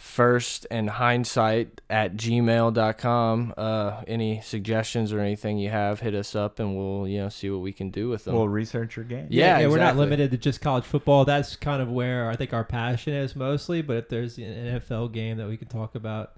[0.00, 3.54] first and hindsight at gmail.com.
[3.54, 7.50] Uh, any suggestions or anything you have, hit us up and we'll, you know, see
[7.50, 8.34] what we can do with them.
[8.34, 9.26] We'll research your game.
[9.28, 11.26] Yeah, we're not limited to just college football.
[11.26, 13.82] That's kind of where I think our passion is mostly.
[13.82, 16.32] But if there's an NFL game that we can talk about,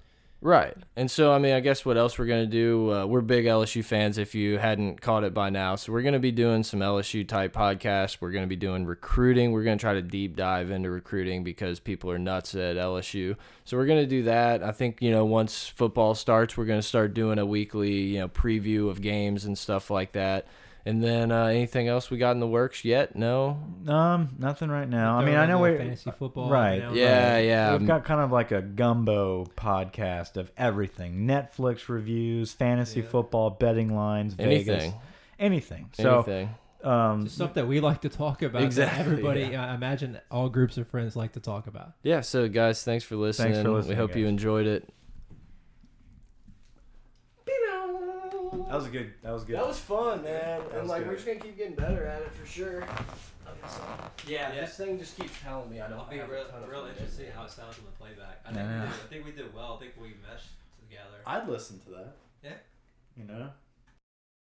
[0.44, 0.76] Right.
[0.96, 3.44] And so, I mean, I guess what else we're going to do, uh, we're big
[3.44, 5.76] LSU fans if you hadn't caught it by now.
[5.76, 8.16] So, we're going to be doing some LSU type podcasts.
[8.20, 9.52] We're going to be doing recruiting.
[9.52, 13.36] We're going to try to deep dive into recruiting because people are nuts at LSU.
[13.64, 14.64] So, we're going to do that.
[14.64, 18.18] I think, you know, once football starts, we're going to start doing a weekly, you
[18.18, 20.48] know, preview of games and stuff like that.
[20.84, 23.14] And then uh, anything else we got in the works yet?
[23.14, 23.56] No?
[23.86, 25.16] Um, nothing right now.
[25.16, 26.50] I mean, I know little we fantasy football.
[26.50, 26.80] right.
[26.80, 26.92] now.
[26.92, 27.38] Yeah, Right.
[27.44, 27.76] yeah.
[27.76, 33.06] We've got kind of like a gumbo podcast of everything: Netflix reviews, fantasy Yeah.
[33.06, 34.94] football, betting lines, Vegas, Anything.
[35.38, 35.90] anything.
[35.92, 36.54] So, Anything.
[36.82, 38.58] um, Just stuff that we like to talk about.
[38.60, 41.92] that Exactly, Everybody, I imagine all groups of friends like to talk about.
[42.02, 43.62] Yeah, so guys, thanks for listening.
[43.62, 44.88] We listening, hope you enjoyed it.
[48.72, 49.12] That was good.
[49.22, 49.56] That was good.
[49.56, 50.60] That was fun, man.
[50.70, 51.08] That and like good.
[51.08, 52.84] we're just gonna keep getting better at it for sure.
[54.26, 54.60] Yeah, Yeah.
[54.62, 55.98] this thing just keeps telling me I don't.
[55.98, 57.02] I'll be have real, ton of real information.
[57.04, 58.40] interested how it sounds on the playback.
[58.46, 58.56] I Yeah.
[58.56, 59.74] think, we did, I think we did well.
[59.76, 60.48] I think we meshed
[60.80, 61.18] together.
[61.26, 62.16] I'd listen to that.
[62.42, 62.54] Yeah.
[63.16, 63.50] You know,